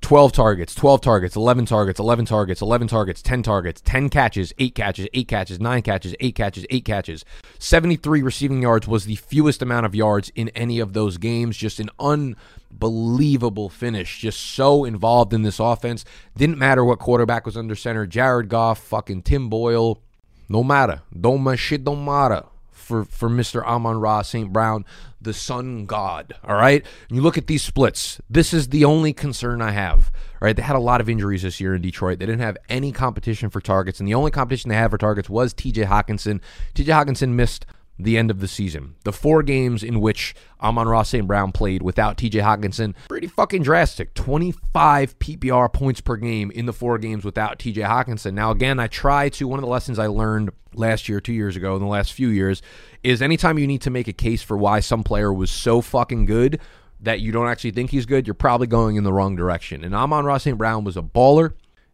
12 0.04 0.34
targets, 0.34 0.76
12 0.76 1.00
targets, 1.00 1.36
11 1.38 1.66
targets, 1.66 1.98
11 1.98 2.26
targets, 2.26 2.62
11 2.62 2.88
targets, 2.88 3.22
10 3.22 3.42
targets, 3.42 3.82
10 3.82 4.10
catches, 4.10 4.54
8 4.60 4.76
catches, 4.76 5.08
8 5.14 5.28
catches, 5.30 5.60
9 5.62 5.82
catches, 5.82 6.14
8 6.20 6.36
catches, 6.36 6.66
8 6.70 6.86
catches. 6.86 7.26
73 7.58 8.22
receiving 8.22 8.62
yards 8.62 8.86
was 8.86 9.06
the 9.06 9.16
fewest 9.16 9.62
amount 9.62 9.86
of 9.86 9.96
yards 9.96 10.30
in 10.36 10.50
any 10.50 10.80
of 10.80 10.92
those 10.92 11.18
games. 11.18 11.56
Just 11.56 11.80
an 11.80 11.90
unbelievable 12.00 13.70
finish. 13.70 14.20
Just 14.20 14.42
so 14.42 14.84
involved 14.84 15.34
in 15.34 15.44
this 15.44 15.60
offense. 15.60 16.04
Didn't 16.36 16.58
matter 16.58 16.84
what 16.84 17.00
quarterback 17.00 17.46
was 17.46 17.56
under 17.56 17.74
center. 17.74 18.06
Jared 18.06 18.50
Goff, 18.50 18.80
fucking 18.80 19.22
Tim 19.22 19.48
Boyle. 19.48 20.02
No 20.50 20.66
matter. 20.66 21.02
Don't 21.18 21.42
my 21.42 21.56
shit 21.56 21.86
don't 21.86 22.04
matter 22.04 22.44
for, 22.84 23.06
for 23.06 23.30
Mr. 23.30 23.64
Amon 23.66 24.00
Ra 24.00 24.22
St. 24.22 24.52
Brown, 24.52 24.86
the 25.22 25.34
sun 25.34 25.86
god. 25.86 26.36
All 26.44 26.56
right. 26.56 26.86
And 27.10 27.16
you 27.16 27.22
look 27.22 27.38
at 27.38 27.48
these 27.48 27.64
splits. 27.64 28.22
This 28.30 28.54
is 28.54 28.70
the 28.70 28.86
only 28.86 29.14
concern 29.14 29.62
I 29.62 29.72
have. 29.72 30.12
All 30.42 30.46
right. 30.46 30.56
They 30.56 30.62
had 30.62 30.76
a 30.76 30.80
lot 30.80 31.02
of 31.02 31.10
injuries 31.10 31.44
this 31.44 31.60
year 31.60 31.76
in 31.76 31.82
Detroit. 31.82 32.20
They 32.20 32.26
didn't 32.26 32.42
have 32.42 32.58
any 32.70 32.92
competition 32.92 33.50
for 33.50 33.62
targets. 33.62 34.00
And 34.00 34.08
the 34.08 34.14
only 34.14 34.32
competition 34.32 34.70
they 34.70 34.76
had 34.76 34.92
for 34.92 34.98
targets 34.98 35.30
was 35.30 35.54
TJ 35.54 35.86
Hockenson. 35.86 36.42
TJ 36.76 36.86
Hockenson 36.86 37.30
missed 37.30 37.66
the 38.00 38.18
end 38.18 38.32
of 38.32 38.40
the 38.40 38.48
season. 38.48 38.96
The 39.04 39.14
four 39.14 39.44
games 39.44 39.84
in 39.84 40.02
which 40.02 40.34
Amon-Ra 40.62 41.04
St. 41.04 41.28
Brown 41.28 41.52
played 41.52 41.82
without 41.84 42.18
TJ 42.18 42.42
Hockenson, 42.42 42.96
pretty 43.08 43.28
fucking 43.28 43.64
drastic. 43.64 44.14
25 44.16 45.20
PPR 45.20 45.72
points 45.72 46.02
per 46.02 46.16
game 46.16 46.50
in 46.52 46.66
the 46.66 46.74
four 46.74 46.98
games 46.98 47.24
without 47.24 47.60
TJ 47.60 47.86
Hockenson. 47.88 48.34
Now, 48.34 48.52
again, 48.52 48.80
I 48.80 48.88
try 48.88 49.30
to, 49.30 49.48
one 49.48 49.60
of 49.60 49.64
the 49.64 49.70
lessons 49.70 50.00
I 50.00 50.08
learned 50.08 50.52
last 50.74 51.08
year, 51.08 51.22
two 51.22 51.34
years 51.34 51.56
ago, 51.56 51.76
in 51.76 51.82
the 51.82 51.88
last 51.88 52.14
few 52.14 52.30
years, 52.30 52.62
is 53.04 53.22
anytime 53.22 53.60
you 53.60 53.68
need 53.68 53.82
to 53.82 53.92
make 53.92 54.08
a 54.08 54.14
case 54.14 54.42
for 54.42 54.58
why 54.58 54.80
some 54.80 55.04
player 55.04 55.32
was 55.32 55.52
so 55.52 55.82
fucking 55.82 56.26
good 56.26 56.60
that 57.00 57.20
you 57.20 57.32
don't 57.32 57.48
actually 57.48 57.72
think 57.72 57.92
he's 57.92 58.06
good, 58.06 58.26
you're 58.26 58.34
probably 58.34 58.68
going 58.68 58.96
in 58.96 59.04
the 59.04 59.14
wrong 59.14 59.36
direction. 59.36 59.84
And 59.84 59.94
Amon-Ra 59.94 60.38
St. 60.38 60.58
Brown 60.58 60.84
was 60.84 60.98
a 60.98 61.02
baller. 61.02 61.54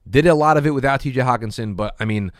Did 0.09 0.25
a 0.25 0.33
lot 0.33 0.55
of 0.55 0.65
it 0.65 0.71
without 0.71 1.01
TJ 1.01 1.23
Hockenson, 1.25 1.75
but 1.75 1.95
I 1.99 2.05
mean, 2.05 2.31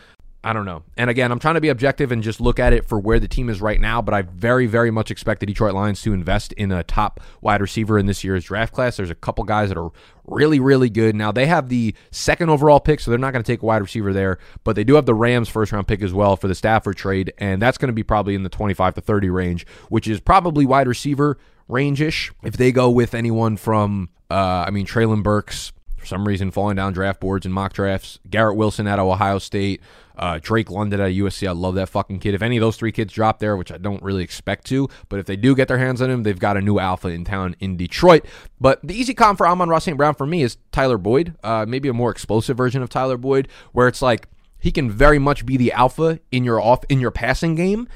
I 0.42 0.54
don't 0.54 0.66
know. 0.66 0.84
And 0.96 1.10
again, 1.10 1.34
I'm 1.34 1.40
trying 1.40 1.56
to 1.56 1.62
be 1.62 1.68
objective 1.68 2.14
and 2.14 2.24
just 2.24 2.40
look 2.40 2.60
at 2.60 2.72
it 2.72 2.88
for 2.88 2.98
where 2.98 3.20
the 3.20 3.28
team 3.28 3.50
is 3.50 3.60
right 3.60 3.80
now, 3.80 4.02
but 4.02 4.14
I 4.14 4.22
very, 4.22 4.68
very 4.68 4.90
much 4.90 5.12
expect 5.12 5.42
the 5.42 5.46
Detroit 5.46 5.74
Lions 5.74 6.02
to 6.04 6.14
invest 6.14 6.54
in 6.54 6.72
a 6.72 6.82
top 6.82 7.20
wide 7.42 7.60
receiver 7.60 8.00
in 8.00 8.06
this 8.06 8.24
year's 8.24 8.46
draft 8.46 8.74
class. 8.74 8.96
There's 8.96 9.10
a 9.10 9.16
couple 9.16 9.44
guys 9.44 9.68
that 9.68 9.78
are 9.78 9.92
really, 10.26 10.62
really 10.62 10.90
good. 10.90 11.14
Now, 11.14 11.34
they 11.34 11.46
have 11.48 11.68
the 11.68 11.94
second 12.12 12.50
overall 12.50 12.80
pick, 12.80 13.02
so 13.02 13.12
they're 13.12 13.18
not 13.18 13.34
going 13.34 13.44
to 13.44 13.52
take 13.52 13.64
a 13.64 13.66
wide 13.66 13.82
receiver 13.82 14.14
there, 14.14 14.40
but 14.64 14.78
they 14.78 14.86
do 14.86 14.96
have 14.96 15.06
the 15.06 15.14
Rams 15.14 15.50
first 15.50 15.74
round 15.74 15.88
pick 15.88 16.02
as 16.02 16.14
well 16.14 16.38
for 16.38 16.48
the 16.48 16.56
Stafford 16.56 16.96
trade, 16.96 17.34
and 17.38 17.62
that's 17.62 17.78
going 17.78 17.88
to 17.88 17.94
be 17.94 18.04
probably 18.04 18.34
in 18.34 18.44
the 18.44 18.50
25 18.50 18.94
to 18.94 19.02
30 19.02 19.30
range, 19.30 19.68
which 19.90 20.08
is 20.08 20.22
probably 20.22 20.66
wide 20.66 20.88
receiver 20.88 21.38
range 21.68 22.02
ish. 22.02 22.32
If 22.44 22.56
they 22.56 22.72
go 22.72 22.90
with 22.90 23.14
anyone 23.14 23.58
from, 23.58 24.10
uh, 24.32 24.64
I 24.68 24.72
mean, 24.72 24.86
Treylon 24.86 25.22
Burks, 25.22 25.74
some 26.10 26.28
reason 26.28 26.52
falling 26.52 26.76
down 26.76 26.94
draft 26.94 27.20
boards 27.20 27.46
and 27.46 27.54
mock 27.54 27.74
drafts. 27.74 28.20
Garrett 28.30 28.58
Wilson 28.58 28.88
out 28.88 29.00
of 29.00 29.08
Ohio 29.08 29.40
State, 29.40 29.82
uh, 30.18 30.40
Drake 30.42 30.70
London 30.70 31.00
out 31.00 31.08
of 31.08 31.14
USC. 31.14 31.48
I 31.48 31.52
love 31.52 31.76
that 31.76 31.88
fucking 31.88 32.20
kid. 32.20 32.34
If 32.34 32.42
any 32.42 32.58
of 32.58 32.62
those 32.62 32.76
three 32.76 32.92
kids 32.92 33.14
drop 33.14 33.40
there, 33.40 33.56
which 33.56 33.72
I 33.72 33.78
don't 33.78 34.04
really 34.04 34.24
expect 34.24 34.66
to, 34.68 34.90
but 35.08 35.20
if 35.20 35.26
they 35.26 35.36
do 35.36 35.56
get 35.56 35.68
their 35.68 35.78
hands 35.78 36.02
on 36.02 36.10
him, 36.10 36.24
they've 36.24 36.38
got 36.38 36.58
a 36.58 36.62
new 36.62 36.80
alpha 36.80 37.08
in 37.08 37.24
town 37.24 37.56
in 37.60 37.78
Detroit. 37.78 38.26
But 38.60 38.80
the 38.84 38.94
easy 38.94 39.14
comp 39.14 39.38
for 39.38 39.48
Amon-Ra 39.48 39.80
St. 39.80 39.98
Brown 39.98 40.16
for 40.16 40.26
me 40.26 40.42
is 40.42 40.58
Tyler 40.72 40.98
Boyd, 40.98 41.36
uh, 41.44 41.66
maybe 41.68 41.88
a 41.88 41.94
more 41.94 42.12
explosive 42.12 42.58
version 42.58 42.82
of 42.82 42.90
Tyler 42.90 43.18
Boyd, 43.18 43.48
where 43.72 43.88
it's 43.88 44.02
like 44.02 44.28
he 44.60 44.72
can 44.72 44.92
very 44.92 45.20
much 45.20 45.46
be 45.46 45.56
the 45.56 45.72
alpha 45.72 46.20
in 46.32 46.44
your 46.44 46.60
off 46.60 46.84
in 46.90 47.00
your 47.00 47.12
passing 47.12 47.56
game 47.56 47.88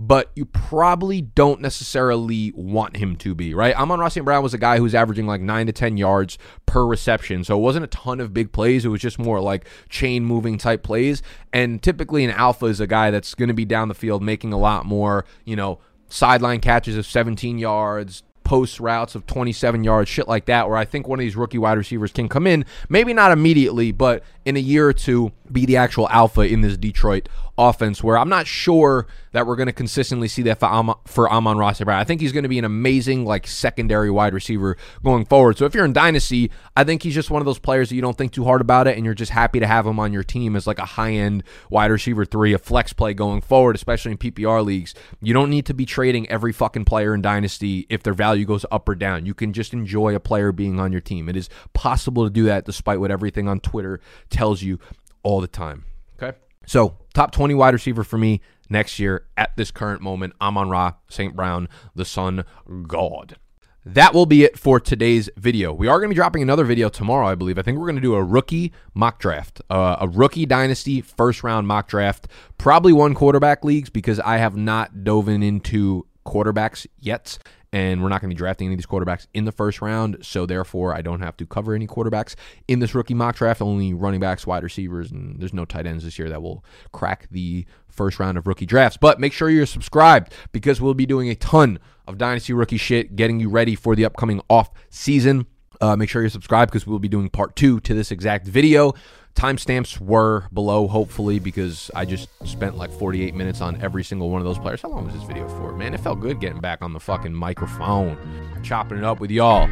but 0.00 0.30
you 0.36 0.44
probably 0.44 1.20
don't 1.20 1.60
necessarily 1.60 2.52
want 2.54 2.96
him 2.98 3.16
to 3.16 3.34
be, 3.34 3.52
right? 3.52 3.74
Amon-Ra 3.74 4.08
St. 4.08 4.24
Brown 4.24 4.44
was 4.44 4.54
a 4.54 4.58
guy 4.58 4.76
who 4.76 4.84
was 4.84 4.94
averaging 4.94 5.26
like 5.26 5.40
nine 5.40 5.66
to 5.66 5.72
10 5.72 5.96
yards 5.96 6.38
per 6.66 6.86
reception. 6.86 7.42
So 7.42 7.58
it 7.58 7.60
wasn't 7.60 7.84
a 7.84 7.88
ton 7.88 8.20
of 8.20 8.32
big 8.32 8.52
plays. 8.52 8.84
It 8.84 8.90
was 8.90 9.00
just 9.00 9.18
more 9.18 9.40
like 9.40 9.66
chain 9.88 10.24
moving 10.24 10.56
type 10.56 10.84
plays. 10.84 11.20
And 11.52 11.82
typically 11.82 12.24
an 12.24 12.30
alpha 12.30 12.66
is 12.66 12.78
a 12.78 12.86
guy 12.86 13.10
that's 13.10 13.34
going 13.34 13.48
to 13.48 13.54
be 13.54 13.64
down 13.64 13.88
the 13.88 13.94
field 13.94 14.22
making 14.22 14.52
a 14.52 14.58
lot 14.58 14.86
more, 14.86 15.24
you 15.44 15.56
know, 15.56 15.80
sideline 16.08 16.60
catches 16.60 16.96
of 16.96 17.04
17 17.04 17.58
yards, 17.58 18.22
post 18.44 18.78
routes 18.78 19.14
of 19.16 19.26
27 19.26 19.82
yards, 19.82 20.08
shit 20.08 20.28
like 20.28 20.46
that, 20.46 20.68
where 20.68 20.78
I 20.78 20.84
think 20.84 21.08
one 21.08 21.18
of 21.18 21.22
these 21.22 21.36
rookie 21.36 21.58
wide 21.58 21.76
receivers 21.76 22.12
can 22.12 22.28
come 22.28 22.46
in, 22.46 22.64
maybe 22.88 23.12
not 23.12 23.32
immediately, 23.32 23.90
but 23.90 24.22
in 24.48 24.56
a 24.56 24.60
year 24.60 24.88
or 24.88 24.94
two, 24.94 25.30
be 25.52 25.66
the 25.66 25.76
actual 25.76 26.08
alpha 26.08 26.40
in 26.40 26.62
this 26.62 26.78
Detroit 26.78 27.28
offense 27.58 28.02
where 28.04 28.16
I'm 28.16 28.28
not 28.28 28.46
sure 28.46 29.06
that 29.32 29.46
we're 29.46 29.56
going 29.56 29.66
to 29.66 29.72
consistently 29.72 30.28
see 30.28 30.42
that 30.42 30.60
for, 30.60 30.66
Am- 30.66 30.94
for 31.06 31.30
Amon 31.30 31.58
Ross. 31.58 31.80
I 31.82 32.04
think 32.04 32.20
he's 32.20 32.32
going 32.32 32.44
to 32.44 32.48
be 32.48 32.58
an 32.58 32.64
amazing 32.64 33.24
like 33.24 33.46
secondary 33.46 34.10
wide 34.10 34.32
receiver 34.32 34.76
going 35.02 35.24
forward. 35.24 35.58
So 35.58 35.66
if 35.66 35.74
you're 35.74 35.84
in 35.84 35.92
Dynasty, 35.92 36.50
I 36.76 36.84
think 36.84 37.02
he's 37.02 37.14
just 37.14 37.30
one 37.30 37.42
of 37.42 37.46
those 37.46 37.58
players 37.58 37.88
that 37.88 37.96
you 37.96 38.00
don't 38.00 38.16
think 38.16 38.32
too 38.32 38.44
hard 38.44 38.60
about 38.60 38.86
it 38.86 38.96
and 38.96 39.04
you're 39.04 39.14
just 39.14 39.32
happy 39.32 39.60
to 39.60 39.66
have 39.66 39.86
him 39.86 39.98
on 39.98 40.12
your 40.12 40.22
team 40.22 40.56
as 40.56 40.66
like 40.66 40.78
a 40.78 40.84
high-end 40.84 41.42
wide 41.68 41.90
receiver 41.90 42.24
3, 42.24 42.52
a 42.52 42.58
flex 42.58 42.92
play 42.92 43.12
going 43.12 43.40
forward, 43.40 43.74
especially 43.74 44.12
in 44.12 44.18
PPR 44.18 44.64
leagues. 44.64 44.94
You 45.20 45.34
don't 45.34 45.50
need 45.50 45.66
to 45.66 45.74
be 45.74 45.84
trading 45.84 46.28
every 46.30 46.52
fucking 46.52 46.84
player 46.84 47.14
in 47.14 47.22
Dynasty 47.22 47.86
if 47.90 48.02
their 48.02 48.14
value 48.14 48.44
goes 48.44 48.64
up 48.70 48.88
or 48.88 48.94
down. 48.94 49.26
You 49.26 49.34
can 49.34 49.52
just 49.52 49.72
enjoy 49.72 50.14
a 50.14 50.20
player 50.20 50.52
being 50.52 50.78
on 50.78 50.92
your 50.92 51.00
team. 51.00 51.28
It 51.28 51.36
is 51.36 51.50
possible 51.74 52.24
to 52.24 52.30
do 52.30 52.44
that 52.44 52.64
despite 52.64 53.00
what 53.00 53.10
everything 53.10 53.48
on 53.48 53.60
Twitter 53.60 54.00
tells 54.38 54.62
you 54.62 54.78
all 55.24 55.40
the 55.40 55.48
time. 55.48 55.84
Okay? 56.22 56.38
So, 56.64 56.96
top 57.12 57.32
20 57.32 57.54
wide 57.54 57.74
receiver 57.74 58.04
for 58.04 58.18
me 58.18 58.40
next 58.70 59.00
year 59.00 59.26
at 59.36 59.56
this 59.56 59.72
current 59.72 60.00
moment. 60.00 60.32
Amon 60.40 60.70
Ra, 60.70 60.92
St. 61.08 61.34
Brown, 61.34 61.68
the 61.96 62.04
Sun 62.04 62.44
God. 62.86 63.36
That 63.84 64.14
will 64.14 64.26
be 64.26 64.44
it 64.44 64.56
for 64.56 64.78
today's 64.78 65.28
video. 65.36 65.72
We 65.72 65.88
are 65.88 65.98
going 65.98 66.10
to 66.10 66.14
be 66.14 66.16
dropping 66.16 66.42
another 66.42 66.64
video 66.64 66.88
tomorrow, 66.88 67.26
I 67.26 67.34
believe. 67.34 67.58
I 67.58 67.62
think 67.62 67.78
we're 67.78 67.86
going 67.86 67.96
to 67.96 68.02
do 68.02 68.14
a 68.14 68.22
rookie 68.22 68.72
mock 68.94 69.18
draft, 69.18 69.60
uh, 69.70 69.96
a 70.00 70.06
rookie 70.06 70.46
dynasty 70.46 71.00
first 71.00 71.42
round 71.42 71.66
mock 71.66 71.88
draft, 71.88 72.28
probably 72.58 72.92
one 72.92 73.14
quarterback 73.14 73.64
leagues 73.64 73.90
because 73.90 74.20
I 74.20 74.36
have 74.36 74.56
not 74.56 75.02
dove 75.02 75.28
into 75.28 76.06
quarterbacks 76.24 76.86
yet 77.00 77.38
and 77.72 78.02
we're 78.02 78.08
not 78.08 78.20
going 78.20 78.30
to 78.30 78.34
be 78.34 78.38
drafting 78.38 78.66
any 78.66 78.74
of 78.74 78.78
these 78.78 78.86
quarterbacks 78.86 79.26
in 79.34 79.44
the 79.44 79.52
first 79.52 79.82
round. 79.82 80.18
So 80.22 80.46
therefore, 80.46 80.94
I 80.94 81.02
don't 81.02 81.20
have 81.20 81.36
to 81.38 81.46
cover 81.46 81.74
any 81.74 81.86
quarterbacks 81.86 82.34
in 82.66 82.78
this 82.78 82.94
rookie 82.94 83.14
mock 83.14 83.36
draft. 83.36 83.60
Only 83.60 83.92
running 83.92 84.20
backs, 84.20 84.46
wide 84.46 84.62
receivers, 84.62 85.10
and 85.10 85.38
there's 85.40 85.52
no 85.52 85.64
tight 85.64 85.86
ends 85.86 86.04
this 86.04 86.18
year 86.18 86.28
that 86.28 86.42
will 86.42 86.64
crack 86.92 87.28
the 87.30 87.66
first 87.88 88.18
round 88.18 88.38
of 88.38 88.46
rookie 88.46 88.66
drafts. 88.66 88.96
But 88.96 89.20
make 89.20 89.32
sure 89.32 89.50
you're 89.50 89.66
subscribed 89.66 90.32
because 90.52 90.80
we'll 90.80 90.94
be 90.94 91.06
doing 91.06 91.28
a 91.28 91.34
ton 91.34 91.78
of 92.06 92.16
dynasty 92.16 92.52
rookie 92.52 92.78
shit, 92.78 93.16
getting 93.16 93.38
you 93.40 93.50
ready 93.50 93.74
for 93.74 93.94
the 93.94 94.04
upcoming 94.04 94.40
off 94.48 94.70
season. 94.88 95.46
Uh, 95.80 95.94
make 95.94 96.08
sure 96.08 96.22
you're 96.22 96.30
subscribed 96.30 96.72
because 96.72 96.86
we'll 96.86 96.98
be 96.98 97.08
doing 97.08 97.28
part 97.28 97.54
two 97.54 97.80
to 97.80 97.94
this 97.94 98.10
exact 98.10 98.46
video. 98.46 98.94
Timestamps 99.34 100.00
were 100.00 100.44
below, 100.52 100.88
hopefully, 100.88 101.38
because 101.38 101.90
I 101.94 102.04
just 102.04 102.28
spent 102.46 102.76
like 102.76 102.90
48 102.90 103.34
minutes 103.34 103.60
on 103.60 103.80
every 103.80 104.02
single 104.02 104.30
one 104.30 104.40
of 104.40 104.46
those 104.46 104.58
players. 104.58 104.82
How 104.82 104.88
long 104.88 105.04
was 105.04 105.14
this 105.14 105.22
video 105.22 105.48
for? 105.48 105.76
Man, 105.76 105.94
it 105.94 106.00
felt 106.00 106.20
good 106.20 106.40
getting 106.40 106.60
back 106.60 106.82
on 106.82 106.92
the 106.92 107.00
fucking 107.00 107.32
microphone, 107.32 108.18
chopping 108.62 108.98
it 108.98 109.04
up 109.04 109.20
with 109.20 109.30
y'all. 109.30 109.68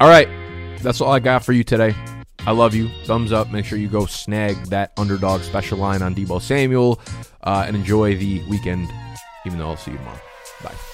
All 0.00 0.08
right, 0.08 0.28
that's 0.82 1.00
all 1.00 1.12
I 1.12 1.18
got 1.18 1.44
for 1.44 1.52
you 1.52 1.64
today. 1.64 1.94
I 2.46 2.52
love 2.52 2.74
you. 2.74 2.88
Thumbs 3.04 3.32
up. 3.32 3.50
Make 3.50 3.64
sure 3.64 3.78
you 3.78 3.88
go 3.88 4.06
snag 4.06 4.56
that 4.66 4.92
underdog 4.98 5.42
special 5.42 5.78
line 5.78 6.02
on 6.02 6.14
Deebo 6.14 6.40
Samuel 6.42 7.00
uh, 7.42 7.64
and 7.66 7.76
enjoy 7.76 8.16
the 8.16 8.42
weekend, 8.48 8.90
even 9.46 9.58
though 9.58 9.68
I'll 9.68 9.76
see 9.76 9.92
you 9.92 9.98
tomorrow. 9.98 10.20
Bye. 10.62 10.93